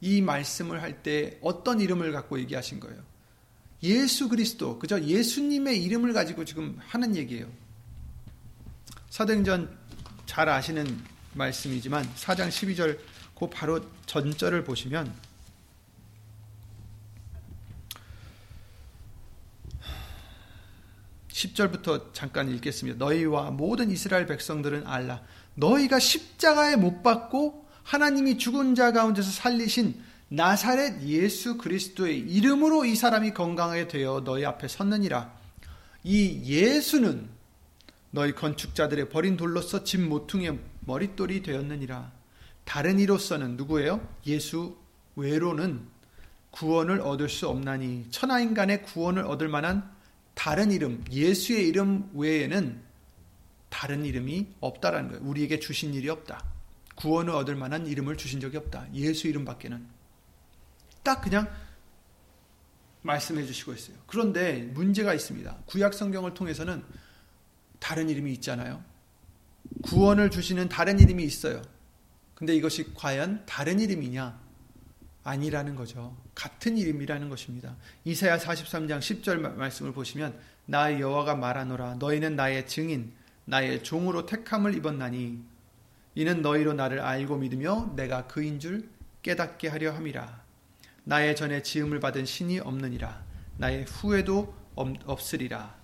이 0.00 0.20
말씀을 0.22 0.82
할 0.82 1.02
때 1.02 1.38
어떤 1.42 1.80
이름을 1.80 2.12
갖고 2.12 2.38
얘기하신 2.38 2.80
거예요? 2.80 3.02
예수 3.82 4.28
그리스도, 4.28 4.78
그저 4.78 5.00
예수님의 5.00 5.82
이름을 5.84 6.12
가지고 6.12 6.44
지금 6.44 6.78
하는 6.80 7.16
얘기예요. 7.16 7.48
사도행전 9.10 9.76
잘 10.26 10.48
아시는 10.48 10.86
말씀이지만 11.34 12.04
4장 12.14 12.48
12절 12.48 12.98
그 13.38 13.50
바로 13.50 13.80
전절을 14.06 14.64
보시면 14.64 15.12
(10절부터) 21.42 22.12
잠깐 22.12 22.48
읽겠습니다. 22.48 23.04
너희와 23.04 23.50
모든 23.50 23.90
이스라엘 23.90 24.26
백성들은 24.26 24.86
알라. 24.86 25.22
너희가 25.54 25.98
십자가에 25.98 26.76
못 26.76 27.02
박고 27.02 27.66
하나님이 27.82 28.38
죽은 28.38 28.74
자 28.74 28.92
가운데서 28.92 29.30
살리신 29.30 30.00
나사렛 30.28 31.02
예수 31.02 31.58
그리스도의 31.58 32.20
이름으로 32.20 32.84
이 32.84 32.94
사람이 32.94 33.34
건강하게 33.34 33.88
되어 33.88 34.22
너희 34.24 34.44
앞에 34.44 34.68
섰느니라. 34.68 35.32
이 36.04 36.42
예수는 36.44 37.28
너희 38.10 38.32
건축자들의 38.32 39.08
버린 39.08 39.36
돌로서 39.36 39.84
집 39.84 40.00
모퉁이의 40.00 40.58
머릿돌이 40.80 41.42
되었느니라. 41.42 42.12
다른 42.64 42.98
이로서는 42.98 43.56
누구예요? 43.56 44.06
예수 44.26 44.76
외로는 45.16 45.86
구원을 46.50 47.00
얻을 47.00 47.28
수 47.28 47.48
없나니 47.48 48.06
천하 48.10 48.40
인간의 48.40 48.82
구원을 48.84 49.24
얻을 49.24 49.48
만한 49.48 49.90
다른 50.34 50.70
이름, 50.70 51.04
예수의 51.10 51.68
이름 51.68 52.10
외에는 52.14 52.80
다른 53.68 54.04
이름이 54.04 54.54
없다라는 54.60 55.10
거예요. 55.10 55.24
우리에게 55.24 55.58
주신 55.58 55.94
일이 55.94 56.08
없다. 56.08 56.44
구원을 56.94 57.32
얻을 57.34 57.56
만한 57.56 57.86
이름을 57.86 58.16
주신 58.16 58.40
적이 58.40 58.58
없다. 58.58 58.86
예수 58.94 59.28
이름밖에는. 59.28 59.86
딱 61.02 61.20
그냥 61.22 61.50
말씀해 63.02 63.44
주시고 63.44 63.72
있어요. 63.74 63.96
그런데 64.06 64.62
문제가 64.74 65.14
있습니다. 65.14 65.62
구약 65.66 65.94
성경을 65.94 66.34
통해서는 66.34 66.84
다른 67.78 68.08
이름이 68.08 68.32
있잖아요. 68.34 68.84
구원을 69.82 70.30
주시는 70.30 70.68
다른 70.68 71.00
이름이 71.00 71.24
있어요. 71.24 71.62
근데 72.34 72.54
이것이 72.54 72.92
과연 72.94 73.44
다른 73.46 73.80
이름이냐? 73.80 74.41
아니라는 75.24 75.76
거죠. 75.76 76.16
같은 76.34 76.76
이름이라는 76.76 77.28
것입니다. 77.28 77.76
이사야 78.04 78.38
43장 78.38 78.98
10절 78.98 79.54
말씀을 79.54 79.92
보시면 79.92 80.38
나 80.66 80.98
여호와가 80.98 81.34
말하노라. 81.36 81.96
너희는 81.96 82.36
나의 82.36 82.66
증인 82.66 83.12
나의 83.44 83.82
종으로 83.82 84.26
택함을 84.26 84.74
입었나니 84.76 85.42
이는 86.14 86.42
너희로 86.42 86.74
나를 86.74 87.00
알고 87.00 87.36
믿으며 87.38 87.92
내가 87.96 88.26
그인 88.26 88.60
줄 88.60 88.88
깨닫게 89.22 89.68
하려 89.68 89.92
함이라. 89.92 90.42
나의 91.04 91.34
전에 91.36 91.62
지음을 91.62 92.00
받은 92.00 92.24
신이 92.24 92.60
없느니라. 92.60 93.24
나의 93.58 93.84
후에도 93.84 94.54
없으리라. 94.74 95.76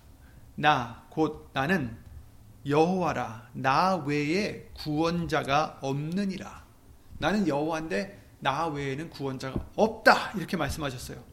나 0.55 1.09
곧 1.09 1.49
나는 1.53 1.97
여호와라. 2.65 3.49
나 3.53 3.95
외에 3.95 4.69
구원자가 4.73 5.79
없느니라. 5.81 6.63
나는 7.17 7.47
여호와인데 7.47 8.18
나 8.39 8.67
외에는 8.67 9.09
구원자가 9.09 9.65
없다 9.75 10.31
이렇게 10.37 10.57
말씀하셨어요. 10.57 11.23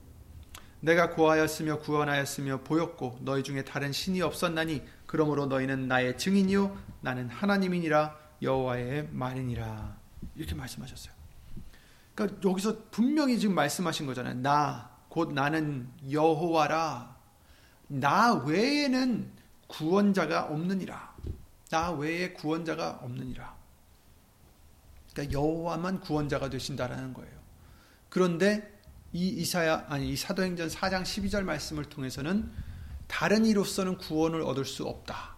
내가 0.81 1.11
구하였으며 1.11 1.79
구원하였으며 1.79 2.63
보였고 2.63 3.19
너희 3.23 3.43
중에 3.43 3.65
다른 3.65 3.93
신이 3.93 4.23
없었나니 4.23 4.83
그러므로 5.07 5.47
너희는 5.47 5.89
나의 5.89 6.19
증인이요 6.19 6.77
나는 7.01 7.29
하나님이니라 7.29 8.17
여호와의 8.43 9.09
말이니라. 9.13 9.97
이렇게 10.35 10.55
말씀하셨어요. 10.55 11.15
그러니까 12.15 12.49
여기서 12.49 12.77
분명히 12.91 13.39
지금 13.39 13.55
말씀하신 13.55 14.07
거잖아요. 14.07 14.35
나, 14.37 14.91
곧 15.09 15.33
나는 15.33 15.89
여호와라. 16.11 17.17
나 17.89 18.35
외에는 18.35 19.31
구원자가 19.69 20.45
없느니라. 20.45 21.15
나 21.71 21.91
외에 21.93 22.33
구원자가 22.33 23.01
없느니라. 23.03 23.56
그러니까 25.17 25.33
여호와만 25.33 26.01
구원자가 26.01 26.51
되신다라는 26.51 27.15
거예요. 27.15 27.33
그런데 28.11 28.79
이 29.15 29.29
이사야 29.29 29.87
아니 29.89 30.11
이 30.11 30.17
사도행전 30.17 30.69
4장 30.69 31.03
12절 31.03 31.43
말씀을 31.43 31.87
통해서는 31.87 32.53
다른 33.07 33.47
이로서는 33.47 33.97
구원을 33.97 34.43
얻을 34.43 34.67
수 34.67 34.85
없다. 34.85 35.37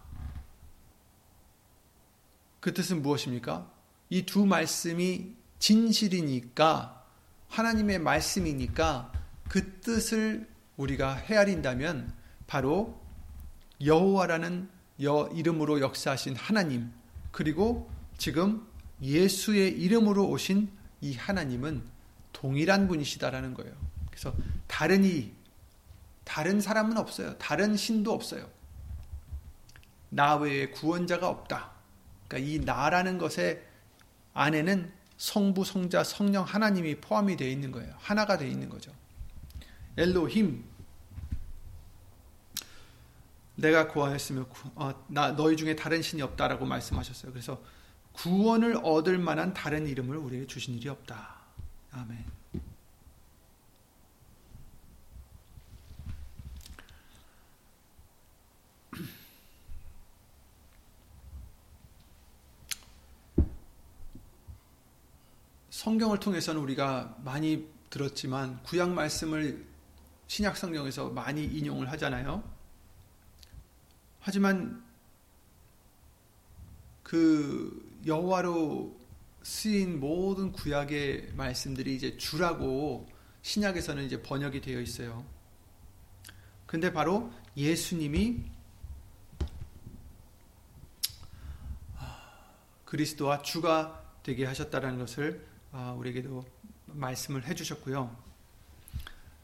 그 2.59 2.73
뜻은 2.73 3.01
무엇입니까? 3.01 3.71
이 4.09 4.25
두 4.25 4.45
말씀이 4.45 5.33
진실이니까 5.59 7.05
하나님의 7.47 7.99
말씀이니까 7.99 9.13
그 9.47 9.79
뜻을 9.79 10.49
우리가 10.75 11.15
헤아린다면 11.15 12.13
바로 12.47 13.01
여호와라는 13.83 14.69
여 15.03 15.29
이름으로 15.33 15.79
역사하신 15.79 16.35
하나님 16.35 16.91
그리고 17.31 17.89
지금 18.17 18.68
예수의 19.01 19.79
이름으로 19.79 20.27
오신 20.29 20.69
이 21.01 21.15
하나님은 21.15 21.83
동일한 22.33 22.87
분이시다라는 22.87 23.53
거예요. 23.53 23.73
그래서 24.09 24.33
다른 24.67 25.03
이 25.03 25.31
다른 26.23 26.61
사람은 26.61 26.97
없어요. 26.97 27.37
다른 27.37 27.75
신도 27.75 28.11
없어요. 28.13 28.49
나 30.09 30.35
외에 30.35 30.69
구원자가 30.69 31.27
없다. 31.27 31.71
그러니까 32.27 32.49
이 32.49 32.59
나라는 32.59 33.17
것의 33.17 33.63
안에는 34.33 34.91
성부, 35.17 35.65
성자, 35.65 36.03
성령 36.03 36.43
하나님이 36.43 37.01
포함이 37.01 37.35
되어 37.35 37.49
있는 37.49 37.71
거예요. 37.71 37.93
하나가 37.97 38.37
되어 38.37 38.47
있는 38.47 38.69
거죠. 38.69 38.93
엘로힘 39.97 40.63
내가 43.55 43.87
구하였으며 43.89 44.45
어, 44.75 45.05
나 45.07 45.35
너희 45.35 45.57
중에 45.57 45.75
다른 45.75 46.01
신이 46.01 46.21
없다라고 46.21 46.65
말씀하셨어요. 46.65 47.31
그래서 47.33 47.61
구원을 48.13 48.81
얻을 48.83 49.17
만한 49.17 49.53
다른 49.53 49.87
이름을 49.87 50.17
우리에게 50.17 50.47
주신 50.47 50.75
일이 50.75 50.89
없다. 50.89 51.39
아멘. 51.91 52.39
성경을 65.69 66.19
통해서는 66.19 66.59
우리가 66.61 67.17
많이 67.23 67.65
들었지만 67.89 68.61
구약 68.63 68.89
말씀을 68.89 69.65
신약 70.27 70.57
성경에서 70.57 71.09
많이 71.09 71.45
인용을 71.45 71.89
하잖아요. 71.91 72.43
하지만 74.19 74.83
그 77.09 77.99
여호와로 78.05 78.95
쓰인 79.41 79.99
모든 79.99 80.51
구약의 80.51 81.31
말씀들이 81.33 81.95
이제 81.95 82.15
주라고 82.17 83.09
신약에서는 83.41 84.03
이제 84.03 84.21
번역이 84.21 84.61
되어 84.61 84.79
있어요. 84.79 85.25
근데 86.67 86.93
바로 86.93 87.33
예수님이 87.57 88.43
그리스도와 92.85 93.41
주가 93.41 94.05
되게 94.21 94.45
하셨다는 94.45 94.99
것을 94.99 95.47
아, 95.71 95.95
우리에게도 95.97 96.45
말씀을 96.85 97.47
해주셨고요. 97.47 98.15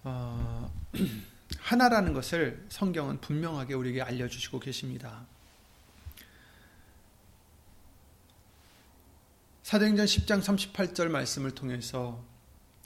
어, 0.03 0.72
하나라는 1.61 2.13
것을 2.13 2.63
성경은 2.70 3.22
분명하게 3.22 3.74
우리에게 3.74 4.03
알려주시고 4.03 4.59
계십니다. 4.59 5.26
사도행전 9.66 10.05
10장 10.05 10.43
38절 10.43 11.07
말씀을 11.07 11.49
통해서 11.49 12.24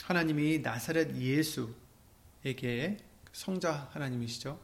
하나님이 0.01 0.59
나사렛 0.59 1.13
예수에게 1.17 2.99
성자 3.33 3.89
하나님이시죠. 3.91 4.57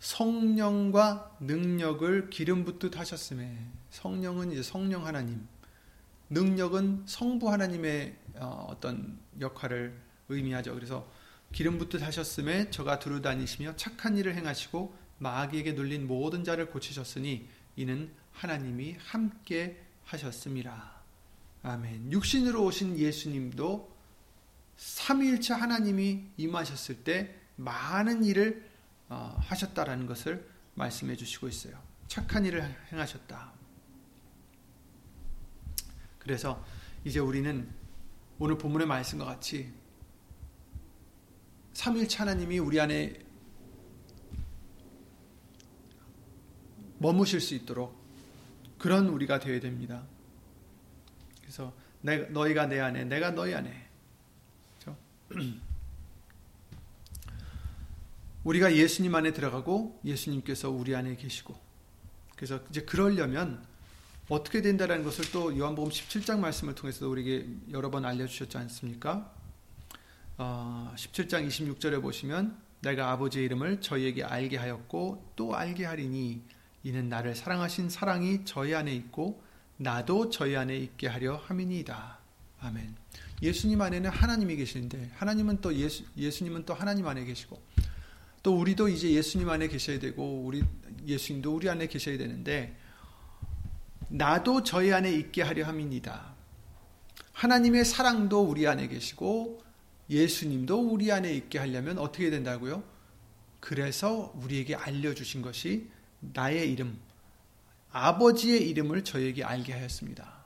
성령과 0.00 1.36
능력을 1.38 2.30
기름 2.30 2.64
붓듯 2.64 2.98
하셨음에 2.98 3.64
성령은 3.90 4.50
이제 4.50 4.64
성령 4.64 5.06
하나님, 5.06 5.46
능력은 6.30 7.04
성부 7.06 7.52
하나님의 7.52 8.16
어, 8.40 8.66
어떤 8.68 9.16
역할을 9.40 9.96
의미하죠. 10.28 10.74
그래서 10.74 11.08
기름 11.52 11.78
붓듯 11.78 12.02
하셨음에 12.02 12.72
저가 12.72 12.98
두루 12.98 13.22
다니시며 13.22 13.76
착한 13.76 14.18
일을 14.18 14.34
행하시고 14.34 14.96
마귀에게 15.18 15.74
눌린 15.74 16.08
모든 16.08 16.42
자를 16.42 16.70
고치셨으니 16.70 17.48
이는 17.76 18.10
하나님이 18.32 18.96
함께 18.98 19.80
하셨습니다. 20.06 20.95
아멘. 21.66 22.12
육신으로 22.12 22.64
오신 22.64 22.96
예수님도 22.96 23.92
삼위일체 24.76 25.52
하나님이 25.52 26.30
임하셨을 26.36 27.02
때 27.02 27.34
많은 27.56 28.22
일을 28.22 28.70
어, 29.08 29.36
하셨다라는 29.40 30.06
것을 30.06 30.48
말씀해 30.76 31.16
주시고 31.16 31.48
있어요. 31.48 31.76
착한 32.06 32.44
일을 32.44 32.62
행하셨다. 32.92 33.52
그래서 36.20 36.64
이제 37.04 37.18
우리는 37.18 37.68
오늘 38.38 38.58
본문의 38.58 38.86
말씀과 38.86 39.24
같이 39.24 39.72
삼일체 41.72 42.18
하나님이 42.18 42.60
우리 42.60 42.80
안에 42.80 43.18
머무실 46.98 47.40
수 47.40 47.56
있도록 47.56 48.00
그런 48.78 49.08
우리가 49.08 49.40
되어야 49.40 49.58
됩니다. 49.58 50.06
그래서 51.56 51.72
내, 52.02 52.18
너희가 52.18 52.66
내 52.66 52.78
안에, 52.80 53.04
내가 53.04 53.30
너희 53.30 53.54
안에. 53.54 53.88
그렇죠? 54.78 54.98
우리가 58.44 58.76
예수님 58.76 59.14
안에 59.14 59.32
들어가고 59.32 60.00
예수님께서 60.04 60.70
우리 60.70 60.94
안에 60.94 61.16
계시고 61.16 61.58
그래서 62.36 62.60
이제 62.70 62.82
그러려면 62.82 63.66
어떻게 64.28 64.62
된다라는 64.62 65.02
것을 65.02 65.32
또 65.32 65.56
요한복음 65.56 65.90
17장 65.90 66.38
말씀을 66.38 66.76
통해서 66.76 67.08
우리에게 67.08 67.48
여러 67.72 67.90
번 67.90 68.04
알려주셨지 68.04 68.56
않습니까? 68.58 69.32
어, 70.38 70.92
17장 70.94 71.48
26절에 71.48 72.00
보시면 72.00 72.56
내가 72.82 73.10
아버지의 73.12 73.46
이름을 73.46 73.80
저희에게 73.80 74.22
알게 74.22 74.58
하였고 74.58 75.32
또 75.34 75.56
알게 75.56 75.84
하리니 75.84 76.44
이는 76.84 77.08
나를 77.08 77.34
사랑하신 77.34 77.88
사랑이 77.88 78.44
저희 78.44 78.74
안에 78.74 78.94
있고 78.94 79.42
나도 79.76 80.30
저희 80.30 80.56
안에 80.56 80.76
있게 80.76 81.06
하려 81.06 81.36
함이니이다. 81.36 82.18
아멘. 82.60 82.96
예수님 83.42 83.80
안에는 83.80 84.10
하나님이 84.10 84.56
계시는데 84.56 85.10
하나님은 85.14 85.60
또 85.60 85.74
예수, 85.74 86.04
예수님은 86.16 86.64
또 86.64 86.72
하나님 86.74 87.06
안에 87.06 87.24
계시고 87.24 87.60
또 88.42 88.58
우리도 88.58 88.88
이제 88.88 89.10
예수님 89.10 89.48
안에 89.50 89.68
계셔야 89.68 89.98
되고 89.98 90.42
우리 90.42 90.64
예수님도 91.06 91.54
우리 91.54 91.68
안에 91.68 91.86
계셔야 91.86 92.16
되는데 92.16 92.76
나도 94.08 94.62
저희 94.62 94.92
안에 94.92 95.12
있게 95.12 95.42
하려 95.42 95.66
함이니다. 95.66 96.34
하나님의 97.32 97.84
사랑도 97.84 98.42
우리 98.42 98.66
안에 98.66 98.88
계시고 98.88 99.62
예수님도 100.08 100.80
우리 100.88 101.12
안에 101.12 101.34
있게 101.34 101.58
하려면 101.58 101.98
어떻게 101.98 102.30
된다고요? 102.30 102.82
그래서 103.60 104.32
우리에게 104.36 104.74
알려주신 104.76 105.42
것이 105.42 105.90
나의 106.20 106.72
이름, 106.72 106.98
아버지의 107.96 108.68
이름을 108.70 109.04
저에게 109.04 109.44
알게 109.44 109.72
하였습니다. 109.72 110.36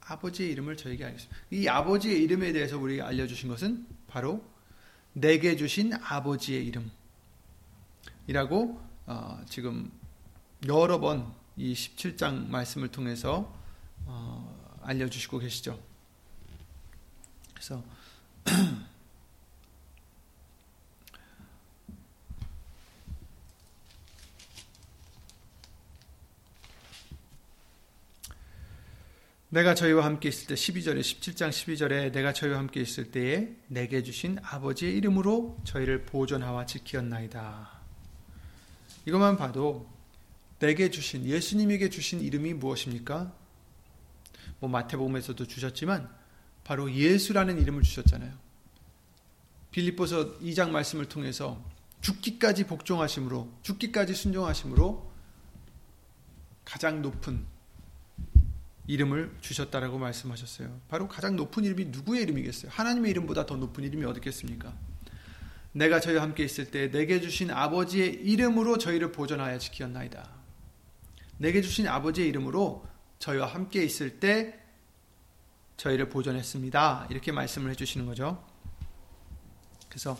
아버지의 0.00 0.50
이름을 0.52 0.76
저에게 0.76 1.04
알겠습니다. 1.04 1.36
이 1.50 1.68
아버지의 1.68 2.22
이름에 2.22 2.52
대해서 2.52 2.78
우리에게 2.78 3.02
알려주신 3.02 3.48
것은 3.48 3.86
바로 4.08 4.44
내게 5.12 5.56
주신 5.56 5.92
아버지의 5.94 6.72
이름이라고 8.26 8.80
어, 9.06 9.44
지금 9.48 9.90
여러 10.66 10.98
번 11.00 11.42
이 11.56 11.74
17장 11.74 12.48
말씀을 12.48 12.88
통해서 12.88 13.52
어, 14.06 14.78
알려주시고 14.82 15.38
계시죠. 15.38 15.78
그래서 17.52 17.84
내가 29.52 29.74
저희와 29.74 30.06
함께 30.06 30.30
있을 30.30 30.46
때 30.46 30.54
12절에 30.54 31.00
17장 31.00 31.50
12절에 31.50 32.10
내가 32.10 32.32
저희와 32.32 32.56
함께 32.56 32.80
있을 32.80 33.10
때에 33.10 33.54
내게 33.66 34.02
주신 34.02 34.38
아버지의 34.42 34.96
이름으로 34.96 35.60
저희를 35.64 36.06
보존하와 36.06 36.64
지키었나이다. 36.64 37.70
이것만 39.04 39.36
봐도 39.36 39.86
내게 40.58 40.88
주신 40.88 41.26
예수님에게 41.26 41.90
주신 41.90 42.22
이름이 42.22 42.54
무엇입니까? 42.54 43.30
뭐 44.58 44.70
마태복음에서도 44.70 45.46
주셨지만 45.46 46.10
바로 46.64 46.90
예수라는 46.90 47.60
이름을 47.60 47.82
주셨잖아요. 47.82 48.32
빌립보서 49.70 50.38
2장 50.38 50.70
말씀을 50.70 51.10
통해서 51.10 51.62
죽기까지 52.00 52.64
복종하심으로 52.64 53.52
죽기까지 53.60 54.14
순종하심으로 54.14 55.12
가장 56.64 57.02
높은 57.02 57.51
이름을 58.86 59.36
주셨다라고 59.40 59.98
말씀하셨어요. 59.98 60.80
바로 60.88 61.08
가장 61.08 61.36
높은 61.36 61.64
이름이 61.64 61.86
누구의 61.86 62.22
이름이겠어요? 62.22 62.70
하나님의 62.72 63.10
이름보다 63.12 63.46
더 63.46 63.56
높은 63.56 63.84
이름이 63.84 64.04
어디겠습니까? 64.04 64.72
내가 65.72 66.00
저희와 66.00 66.22
함께 66.22 66.44
있을 66.44 66.70
때 66.70 66.90
내게 66.90 67.20
주신 67.20 67.50
아버지의 67.50 68.14
이름으로 68.14 68.78
저희를 68.78 69.12
보존하여 69.12 69.58
지키었나이다. 69.58 70.28
내게 71.38 71.62
주신 71.62 71.88
아버지의 71.88 72.28
이름으로 72.28 72.86
저희와 73.18 73.46
함께 73.46 73.84
있을 73.84 74.20
때 74.20 74.58
저희를 75.76 76.08
보존했습니다. 76.08 77.06
이렇게 77.10 77.32
말씀을 77.32 77.70
해주시는 77.70 78.06
거죠. 78.06 78.44
그래서 79.88 80.18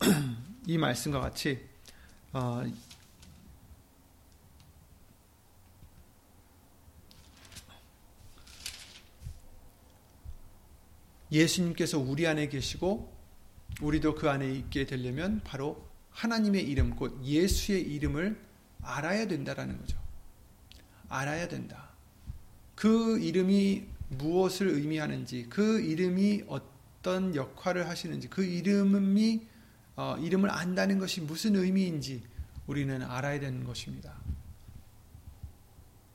이 0.66 0.78
말씀과 0.78 1.20
같이 1.20 1.66
어, 2.32 2.62
예수님께서 11.30 11.98
우리 11.98 12.26
안에 12.26 12.48
계시고 12.48 13.12
우리도 13.80 14.14
그 14.14 14.30
안에 14.30 14.50
있게 14.50 14.86
되려면 14.86 15.40
바로 15.44 15.86
하나님의 16.10 16.62
이름 16.62 16.96
곧 16.96 17.20
예수의 17.22 17.82
이름을 17.82 18.40
알아야 18.82 19.26
된다라는 19.26 19.78
거죠. 19.78 19.98
알아야 21.08 21.48
된다. 21.48 21.90
그 22.74 23.18
이름이 23.18 23.86
무엇을 24.08 24.68
의미하는지, 24.68 25.46
그 25.48 25.80
이름이 25.80 26.44
어떤 26.48 27.34
역할을 27.34 27.88
하시는지, 27.88 28.28
그 28.28 28.44
이름이 28.44 29.46
어, 29.96 30.16
이름을 30.18 30.50
안다는 30.50 30.98
것이 30.98 31.22
무슨 31.22 31.56
의미인지 31.56 32.22
우리는 32.66 33.02
알아야 33.02 33.40
되는 33.40 33.64
것입니다. 33.64 34.14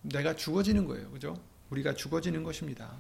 내가 0.04 0.36
죽어지는 0.36 0.86
거예요, 0.86 1.10
그죠? 1.12 1.42
우리가 1.72 1.96
죽어지는 1.96 2.44
것입니다. 2.44 2.96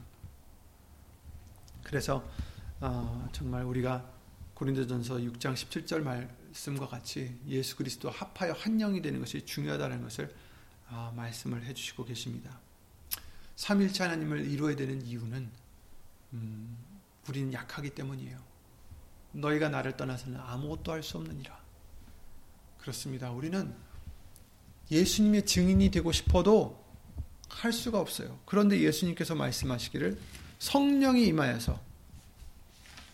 그래서 1.91 2.25
어, 2.79 3.29
정말 3.33 3.65
우리가 3.65 4.09
고린도전서 4.53 5.15
6장 5.15 5.53
17절 5.53 6.01
말씀과 6.01 6.87
같이 6.87 7.37
예수 7.47 7.75
그리스도 7.75 8.09
합하여 8.09 8.53
한 8.53 8.77
영이 8.77 9.01
되는 9.01 9.19
것이 9.19 9.45
중요하다는 9.45 10.01
것을 10.01 10.33
어, 10.89 11.13
말씀을 11.17 11.65
해주시고 11.65 12.05
계십니다. 12.05 12.61
삼일체 13.57 14.05
하나님을 14.05 14.49
이루어야 14.49 14.77
되는 14.77 15.05
이유는 15.05 15.49
음, 16.31 16.77
우리는 17.27 17.51
약하기 17.51 17.89
때문이에요. 17.89 18.39
너희가 19.33 19.67
나를 19.67 19.97
떠나서는 19.97 20.39
아무것도 20.39 20.93
할 20.93 21.03
수 21.03 21.17
없느니라. 21.17 21.59
그렇습니다. 22.77 23.31
우리는 23.31 23.75
예수님의 24.89 25.45
증인이 25.45 25.91
되고 25.91 26.13
싶어도 26.13 26.81
할 27.49 27.73
수가 27.73 27.99
없어요. 27.99 28.39
그런데 28.45 28.79
예수님께서 28.79 29.35
말씀하시기를 29.35 30.17
성령이 30.61 31.25
임하여서 31.25 31.81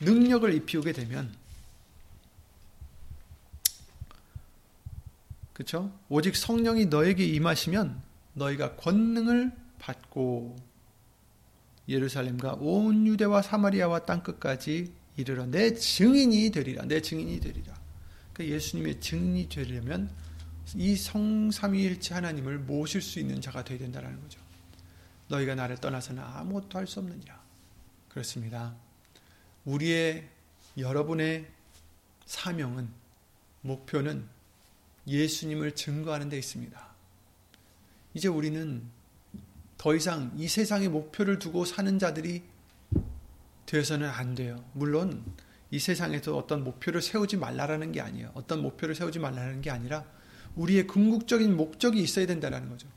능력을 0.02 0.54
입히게 0.54 0.92
되면 0.92 1.34
그렇죠? 5.54 5.92
오직 6.10 6.36
성령이 6.36 6.88
너에게 6.88 7.26
임하시면 7.26 8.02
너희가 8.34 8.76
권능을 8.76 9.54
받고 9.80 10.58
예루살렘과 11.88 12.58
온 12.60 13.08
유대와 13.08 13.42
사마리아와 13.42 14.00
땅 14.00 14.22
끝까지 14.22 14.92
이르러 15.16 15.46
내 15.46 15.74
증인이 15.74 16.52
되리라. 16.52 16.84
내 16.84 17.02
증인이 17.02 17.40
되리라. 17.40 17.74
그러니까 18.34 18.56
예수님의 18.56 19.00
증인이 19.00 19.48
되려면 19.48 20.12
이 20.76 20.98
성삼위일체 20.98 22.14
하나님을 22.14 22.60
모실 22.60 23.02
수 23.02 23.20
있는 23.20 23.40
자가 23.40 23.64
되어야 23.64 23.80
된다는 23.80 24.22
거죠. 24.22 24.47
너희가 25.28 25.56
나를 25.56 25.78
떠나서는 25.78 26.24
아무것도 26.24 26.78
할 26.78 26.88
수 26.88 27.00
없느니라. 27.00 27.40
그렇습니다. 28.10 28.76
우리의 29.66 30.28
여러분의 30.78 31.48
사명은 32.26 32.90
목표는 33.62 34.28
예수님을 35.08 35.76
증거하는 35.76 36.30
데 36.30 36.38
있습니다. 36.38 36.88
이제 38.14 38.28
우리는 38.28 38.84
더 39.78 39.96
이상 39.96 40.32
이 40.36 40.48
세상의 40.48 40.90
목표를 40.90 41.40
두고 41.40 41.66
사는 41.66 42.00
자들이 42.00 42.44
되어서는 43.66 44.10
안 44.10 44.34
돼요. 44.34 44.64
물론 44.74 45.24
이 45.70 45.80
세상에서 45.80 46.36
어떤 46.36 46.64
목표를 46.64 47.02
세우지 47.02 47.38
말라라는 47.38 47.92
게 47.92 48.02
아니에요. 48.02 48.32
어떤 48.34 48.62
목표를 48.62 48.96
세우지 48.96 49.20
말라는 49.20 49.62
게 49.62 49.70
아니라 49.70 50.06
우리의 50.56 50.88
궁극적인 50.88 51.56
목적이 51.56 52.02
있어야 52.02 52.26
된다는 52.26 52.70
거죠. 52.70 52.88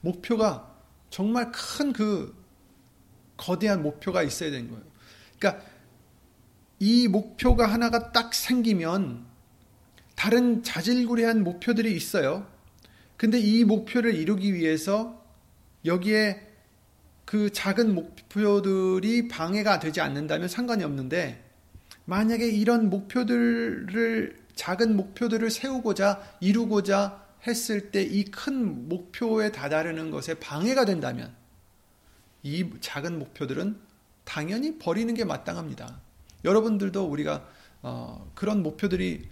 목표가 0.00 0.69
정말 1.10 1.50
큰 1.52 1.92
그 1.92 2.34
거대한 3.36 3.82
목표가 3.82 4.22
있어야 4.22 4.50
되는 4.50 4.68
거예요. 4.68 4.84
그러니까 5.38 5.64
이 6.78 7.08
목표가 7.08 7.66
하나가 7.66 8.12
딱 8.12 8.34
생기면 8.34 9.24
다른 10.14 10.62
자질구레한 10.62 11.42
목표들이 11.42 11.96
있어요. 11.96 12.46
근데 13.16 13.38
이 13.38 13.64
목표를 13.64 14.14
이루기 14.14 14.54
위해서 14.54 15.24
여기에 15.86 16.48
그 17.24 17.50
작은 17.50 17.94
목표들이 17.94 19.28
방해가 19.28 19.78
되지 19.78 20.00
않는다면 20.02 20.48
상관이 20.48 20.84
없는데 20.84 21.42
만약에 22.04 22.46
이런 22.46 22.90
목표들을 22.90 24.36
작은 24.54 24.96
목표들을 24.96 25.48
세우고자 25.48 26.20
이루고자 26.40 27.24
했을 27.46 27.90
때 27.90 28.02
이 28.02 28.24
큰 28.30 28.88
목표에 28.88 29.50
다다르는 29.52 30.10
것에 30.10 30.34
방해가 30.34 30.84
된다면 30.84 31.34
이 32.42 32.68
작은 32.80 33.18
목표들은 33.18 33.76
당연히 34.24 34.78
버리는 34.78 35.12
게 35.14 35.24
마땅합니다. 35.24 36.00
여러분들도 36.44 37.04
우리가 37.04 37.46
어, 37.82 38.30
그런 38.34 38.62
목표들이 38.62 39.28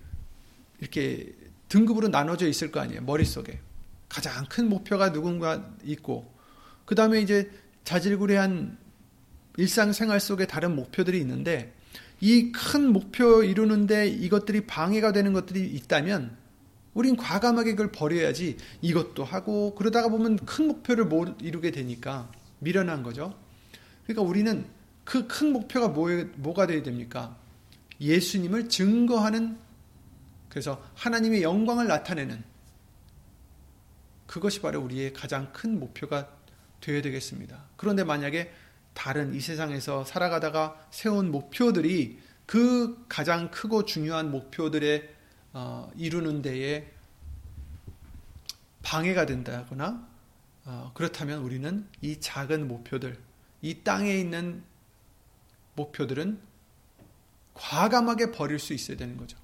이렇게 0.81 1.35
등급으로 1.69 2.09
나눠져 2.09 2.49
있을 2.49 2.71
거 2.71 2.81
아니에요. 2.81 3.03
머릿속에. 3.03 3.61
가장 4.09 4.47
큰 4.47 4.69
목표가 4.71 5.13
누군가 5.13 5.71
있고, 5.85 6.33
그 6.87 6.95
다음에 6.95 7.21
이제 7.21 7.51
자질구레한 7.85 8.79
일상생활 9.59 10.19
속에 10.21 10.47
다른 10.47 10.75
목표들이 10.75 11.21
있는데, 11.21 11.75
이 12.21 12.53
큰 12.53 12.91
목표 12.91 13.43
이루는데 13.43 14.09
이것들이 14.09 14.67
방해가 14.67 15.13
되는 15.13 15.35
것들이 15.35 15.67
있다면, 15.75 16.37
우린 16.99 17.17
과감하게 17.17 17.77
그걸 17.77 17.93
버려야지 17.93 18.57
이것도 18.83 19.23
하고, 19.23 19.77
그러다가 19.77 20.09
보면 20.09 20.35
큰 20.39 20.67
목표를 20.67 21.05
못 21.05 21.41
이루게 21.41 21.71
되니까 21.71 22.29
미련한 22.59 23.05
거죠. 23.05 23.39
그러니까 24.03 24.23
우리는 24.23 24.67
그 25.05 25.29
큰 25.29 25.53
목표가 25.53 25.87
뭐, 25.87 26.09
뭐가 26.39 26.67
되어야 26.67 26.83
됩니까? 26.83 27.39
예수님을 28.01 28.69
증거하는, 28.69 29.57
그래서 30.49 30.85
하나님의 30.97 31.45
영광을 31.45 31.87
나타내는, 31.87 32.43
그것이 34.27 34.61
바로 34.61 34.81
우리의 34.81 35.13
가장 35.13 35.53
큰 35.53 35.79
목표가 35.79 36.29
되어야 36.81 37.01
되겠습니다. 37.01 37.63
그런데 37.77 38.03
만약에 38.03 38.53
다른 38.93 39.37
이 39.37 39.41
세상에서 39.41 40.05
살아가다가 40.05 40.85
세운 40.91 41.31
목표들이 41.31 42.19
그 42.45 43.05
가장 43.09 43.53
크고 43.53 43.85
중요한 43.85 44.33
목표들에 44.33 45.18
어, 45.53 45.91
이루는 45.97 46.43
데에 46.43 46.91
방해가 48.83 49.27
된다거나 49.27 50.09
어, 50.65 50.91
그렇다면 50.95 51.41
우리는 51.41 51.89
이 52.03 52.21
작은 52.21 52.69
목표들, 52.69 53.19
이 53.63 53.83
땅에 53.83 54.15
있는 54.15 54.63
목표들은 55.75 56.39
과감하게 57.55 58.33
버릴 58.33 58.59
수 58.59 58.75
있어야 58.75 58.97
되는 58.97 59.17
거죠. 59.17 59.39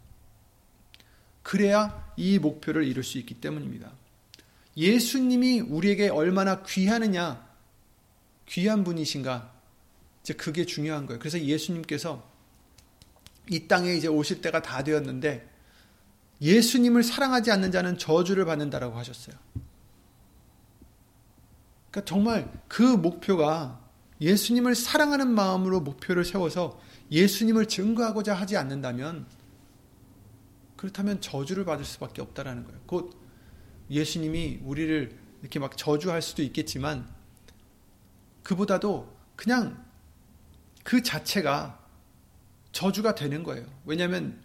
그래야 1.42 2.12
이 2.16 2.38
목표를 2.38 2.84
이룰 2.84 3.02
수 3.02 3.18
있기 3.18 3.34
때문입니다. 3.34 3.92
예수님이 4.76 5.60
우리에게 5.60 6.08
얼마나 6.08 6.62
귀하느냐, 6.62 7.46
귀한 8.46 8.84
분이신가, 8.84 9.52
이제 10.22 10.34
그게 10.34 10.64
중요한 10.66 11.06
거예요. 11.06 11.18
그래서 11.18 11.40
예수님께서 11.40 12.28
이 13.50 13.66
땅에 13.68 13.94
이제 13.94 14.08
오실 14.08 14.40
때가 14.40 14.62
다 14.62 14.82
되었는데, 14.82 15.53
예수님을 16.44 17.02
사랑하지 17.02 17.50
않는 17.50 17.72
자는 17.72 17.96
저주를 17.96 18.44
받는다라고 18.44 18.96
하셨어요. 18.98 19.34
그러니까 21.90 22.04
정말 22.04 22.52
그 22.68 22.82
목표가 22.82 23.80
예수님을 24.20 24.74
사랑하는 24.74 25.28
마음으로 25.28 25.80
목표를 25.80 26.24
세워서 26.24 26.78
예수님을 27.10 27.66
증거하고자 27.66 28.34
하지 28.34 28.56
않는다면 28.56 29.26
그렇다면 30.76 31.20
저주를 31.20 31.64
받을 31.64 31.84
수밖에 31.84 32.20
없다라는 32.20 32.64
거예요. 32.64 32.80
곧 32.86 33.16
예수님이 33.90 34.60
우리를 34.64 35.16
이렇게 35.40 35.58
막 35.58 35.76
저주할 35.76 36.20
수도 36.20 36.42
있겠지만 36.42 37.08
그보다도 38.42 39.14
그냥 39.34 39.82
그 40.82 41.02
자체가 41.02 41.80
저주가 42.72 43.14
되는 43.14 43.42
거예요. 43.42 43.66
왜냐하면 43.86 44.43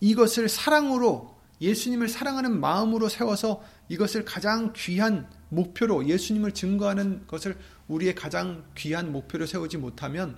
이것을 0.00 0.48
사랑으로 0.48 1.34
예수님을 1.60 2.08
사랑하는 2.08 2.60
마음으로 2.60 3.08
세워서 3.08 3.62
이것을 3.88 4.24
가장 4.24 4.72
귀한 4.76 5.28
목표로 5.48 6.06
예수님을 6.06 6.52
증거하는 6.52 7.26
것을 7.26 7.56
우리의 7.88 8.14
가장 8.14 8.64
귀한 8.76 9.10
목표로 9.12 9.46
세우지 9.46 9.78
못하면 9.78 10.36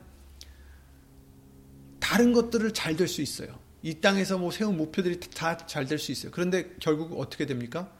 다른 1.99 2.33
것들을 2.33 2.73
잘 2.73 2.97
될 2.97 3.09
수 3.09 3.21
있어요. 3.21 3.59
이 3.83 3.95
땅에서 4.01 4.39
뭐 4.39 4.51
세운 4.51 4.77
목표들이 4.77 5.21
다 5.21 5.57
잘 5.67 5.87
될 5.87 5.99
수 5.99 6.13
있어요. 6.13 6.31
그런데 6.33 6.75
결국 6.81 7.19
어떻게 7.19 7.47
됩니까? 7.47 7.91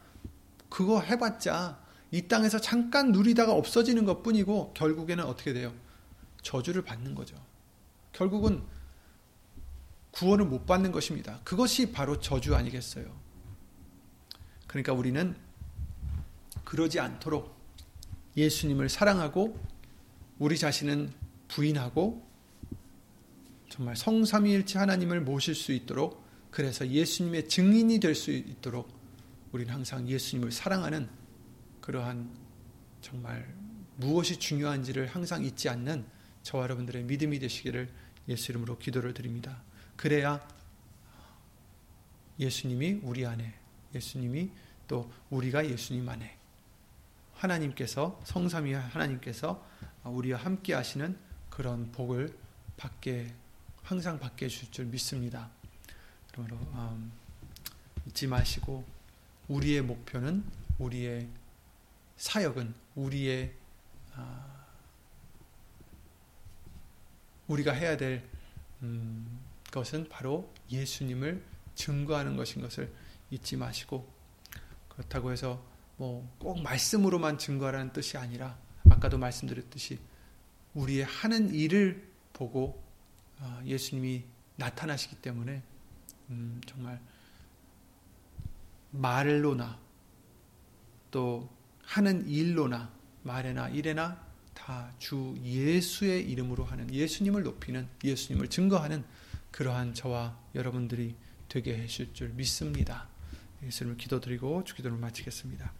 그거 0.69 1.01
해봤자 1.01 1.79
이 2.11 2.27
땅에서 2.27 2.59
잠깐 2.59 3.11
누리다가 3.11 3.53
없어지는 3.53 4.05
것 4.05 4.23
뿐이고 4.23 4.73
결국에는 4.73 5.23
어떻게 5.25 5.53
돼요? 5.53 5.73
저주를 6.41 6.83
받는 6.83 7.15
거죠. 7.15 7.35
결국은 8.13 8.63
구원을 10.11 10.45
못 10.45 10.65
받는 10.65 10.91
것입니다. 10.91 11.39
그것이 11.43 11.91
바로 11.91 12.19
저주 12.19 12.55
아니겠어요? 12.55 13.05
그러니까 14.67 14.93
우리는 14.93 15.35
그러지 16.63 16.99
않도록 16.99 17.57
예수님을 18.37 18.89
사랑하고 18.89 19.59
우리 20.37 20.57
자신은 20.57 21.11
부인하고 21.47 22.27
정말 23.69 23.95
성삼위일체 23.95 24.79
하나님을 24.79 25.21
모실 25.21 25.55
수 25.55 25.71
있도록 25.71 26.23
그래서 26.51 26.87
예수님의 26.87 27.47
증인이 27.47 27.99
될 27.99 28.15
수 28.15 28.31
있도록 28.31 28.89
우리는 29.51 29.73
항상 29.73 30.07
예수님을 30.07 30.51
사랑하는 30.51 31.09
그러한 31.81 32.29
정말 33.01 33.53
무엇이 33.97 34.37
중요한지를 34.37 35.07
항상 35.07 35.43
잊지 35.43 35.69
않는 35.69 36.05
저와 36.43 36.63
여러분들의 36.63 37.03
믿음이 37.03 37.39
되시기를 37.39 37.89
예수 38.27 38.51
이름으로 38.51 38.77
기도를 38.77 39.13
드립니다. 39.13 39.63
그래야 39.99 40.39
예수님이 42.39 43.01
우리 43.03 43.25
안에, 43.25 43.53
예수님이 43.93 44.49
또 44.87 45.11
우리가 45.29 45.69
예수님 45.69 46.07
안에, 46.07 46.37
하나님께서 47.33 48.17
성삼위 48.23 48.71
하나님께서 48.71 49.61
우리와 50.05 50.39
함께 50.39 50.73
하시는 50.73 51.19
그런 51.49 51.91
복을 51.91 52.33
받게 52.77 53.35
항상 53.83 54.17
받게 54.17 54.45
해줄 54.45 54.71
줄 54.71 54.85
믿습니다. 54.85 55.49
그러므로 56.31 56.55
음, 56.59 57.11
잊지 58.07 58.25
마시고 58.27 58.85
우리의 59.49 59.81
목표는 59.81 60.45
우리의 60.77 61.27
사역은 62.15 62.73
우리의 62.95 63.53
아, 64.15 64.65
우리가 67.47 67.73
해야 67.73 67.97
될 67.97 68.25
음, 68.81 69.48
것은 69.71 70.09
바로 70.09 70.53
예수님을 70.71 71.43
증거하는 71.75 72.35
것인 72.35 72.61
것을 72.61 72.93
잊지 73.31 73.57
마시고 73.57 74.07
그렇다고 74.89 75.31
해서 75.31 75.63
뭐 75.97 76.27
꼭 76.39 76.61
말씀으로만 76.61 77.37
증거하라는 77.37 77.93
뜻이 77.93 78.17
아니라 78.17 78.57
아까도 78.89 79.17
말씀드렸듯이 79.17 79.99
우리의 80.73 81.03
하는 81.03 81.53
일을 81.53 82.09
보고 82.33 82.81
아, 83.39 83.61
예수님이 83.65 84.23
나타나시기 84.55 85.17
때문에 85.17 85.61
음, 86.29 86.61
정말 86.65 86.99
말로나 88.91 89.79
또 91.11 91.49
하는 91.83 92.27
일로나 92.27 92.91
말에나 93.23 93.69
일에나 93.69 94.27
다 94.53 94.93
주 94.99 95.35
예수의 95.41 96.29
이름으로 96.29 96.65
하는 96.65 96.93
예수님을 96.93 97.43
높이는 97.43 97.87
예수님을 98.03 98.49
증거하는 98.49 99.03
그러한 99.51 99.93
저와 99.93 100.39
여러분들이 100.55 101.15
되게 101.47 101.81
하실 101.81 102.13
줄 102.13 102.29
믿습니다. 102.29 103.07
예수님을 103.63 103.97
기도드리고 103.97 104.63
주기도를 104.63 104.97
마치겠습니다. 104.97 105.73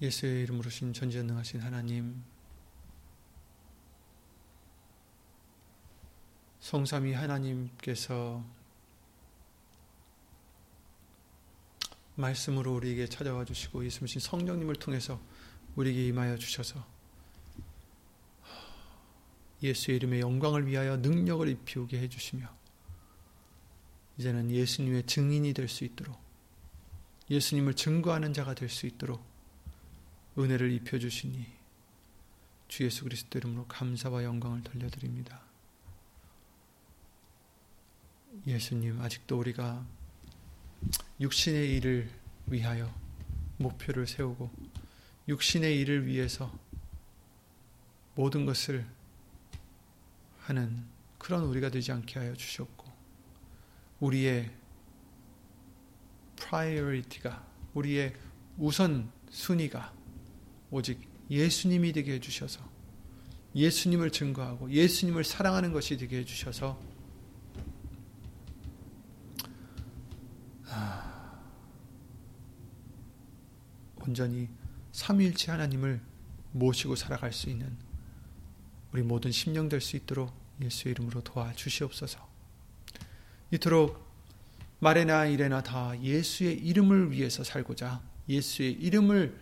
예수의 0.00 0.42
이름으로 0.42 0.68
신 0.68 0.92
전지전능하신 0.92 1.60
하나님 1.60 2.24
성삼위 6.58 7.12
하나님께서 7.12 8.44
말씀으로 12.14 12.74
우리에게 12.74 13.06
찾아와 13.06 13.44
주시고 13.44 13.84
예수님 13.84 14.20
성령님을 14.20 14.76
통해서 14.76 15.20
우리에게 15.76 16.08
임하여 16.08 16.36
주셔서 16.36 16.86
예수의 19.62 19.96
이름의 19.98 20.20
영광을 20.20 20.66
위하여 20.66 20.96
능력을 20.96 21.48
입히게 21.48 21.98
해주시며 22.00 22.48
이제는 24.18 24.50
예수님의 24.50 25.06
증인이 25.06 25.52
될 25.54 25.68
수 25.68 25.84
있도록 25.84 26.20
예수님을 27.30 27.74
증거하는 27.74 28.34
자가 28.34 28.54
될 28.54 28.68
수 28.68 28.86
있도록 28.86 29.24
은혜를 30.38 30.72
입혀주시니 30.72 31.46
주 32.68 32.84
예수 32.84 33.04
그리스도 33.04 33.38
이름으로 33.38 33.66
감사와 33.66 34.24
영광을 34.24 34.62
돌려드립니다. 34.62 35.42
예수님 38.46 39.00
아직도 39.00 39.38
우리가 39.38 39.86
육신의 41.20 41.76
일을 41.76 42.10
위하여 42.46 42.92
목표를 43.58 44.06
세우고 44.06 44.50
육신의 45.28 45.78
일을 45.80 46.06
위해서 46.06 46.52
모든 48.14 48.44
것을 48.44 48.84
하는 50.40 50.84
그런 51.18 51.44
우리가 51.44 51.70
되지 51.70 51.92
않게 51.92 52.18
하여 52.18 52.34
주셨고 52.34 52.90
우리의 54.00 54.50
priority가 56.36 57.46
우리의 57.74 58.14
우선 58.58 59.10
순위가 59.30 59.94
오직 60.70 61.00
예수님이 61.30 61.92
되게 61.92 62.14
해 62.14 62.20
주셔서 62.20 62.60
예수님을 63.54 64.10
증거하고 64.10 64.70
예수님을 64.70 65.24
사랑하는 65.24 65.72
것이 65.72 65.96
되게 65.96 66.18
해 66.18 66.24
주셔서 66.24 66.80
온전히 73.96 74.48
삼위일체 74.92 75.50
하나님을 75.50 76.00
모시고 76.52 76.96
살아갈 76.96 77.32
수 77.32 77.48
있는 77.48 77.76
우리 78.92 79.02
모든 79.02 79.30
심령 79.32 79.68
될 79.68 79.80
수 79.80 79.96
있도록 79.96 80.32
예수의 80.60 80.92
이름으로 80.92 81.22
도와주시옵소서. 81.22 82.28
이토록 83.50 84.02
말에나 84.80 85.26
일에나 85.26 85.62
다 85.62 85.98
예수의 86.00 86.58
이름을 86.58 87.12
위해서 87.12 87.44
살고자 87.44 88.02
예수의 88.28 88.72
이름을 88.72 89.40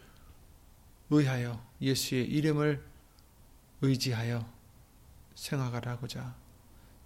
의하여 1.10 1.64
예수의 1.80 2.26
이름을 2.26 2.84
의지하여 3.80 4.46
생각하고자 5.34 6.36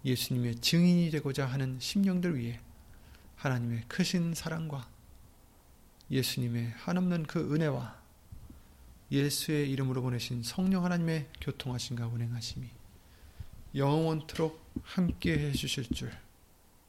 예수님의 0.03 0.55
증인이 0.57 1.09
되고자 1.11 1.45
하는 1.45 1.79
심령들 1.79 2.37
위해 2.37 2.59
하나님의 3.37 3.83
크신 3.87 4.33
사랑과 4.33 4.87
예수님의 6.09 6.71
한없는 6.77 7.23
그 7.23 7.53
은혜와 7.53 7.99
예수의 9.11 9.69
이름으로 9.71 10.01
보내신 10.01 10.43
성령 10.43 10.85
하나님의 10.85 11.29
교통하신가 11.41 12.07
운행하심이 12.07 12.67
영원토록 13.75 14.63
함께 14.83 15.37
해 15.37 15.51
주실 15.51 15.89
줄 15.89 16.11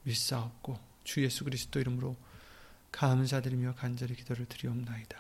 믿사옵고 0.05 0.79
주 1.05 1.23
예수 1.23 1.45
그리스도 1.45 1.81
이름으로 1.81 2.17
감사드리며 2.93 3.75
간절히 3.75 4.15
기도를 4.15 4.47
드리옵나이다. 4.47 5.19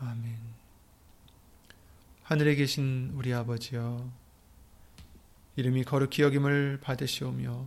아멘. 0.00 0.38
하늘에 2.22 2.54
계신 2.54 3.10
우리 3.14 3.32
아버지여, 3.32 4.12
이름이 5.56 5.84
거룩히 5.84 6.22
여김을 6.22 6.80
받으시오며, 6.82 7.66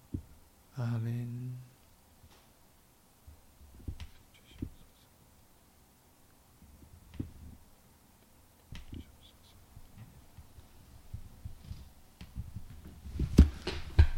아멘. 0.75 1.71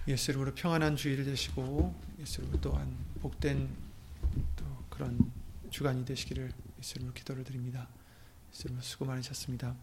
예수 0.08 0.32
이름으로 0.32 0.54
평안한 0.54 0.96
주의를 0.98 1.24
되시고 1.26 1.96
예수 2.20 2.42
이름으로 2.42 2.62
또한 2.62 2.96
복된 3.22 3.70
또 4.56 4.66
그런 4.90 5.32
주간이 5.70 6.06
되시기를 6.06 6.52
예수 6.78 6.96
이름으로 6.96 7.14
기도를 7.14 7.44
드립니다. 7.44 7.88
예수 8.52 8.68
이름으로 8.68 8.84
수고 8.84 9.06
많으셨습니다. 9.06 9.76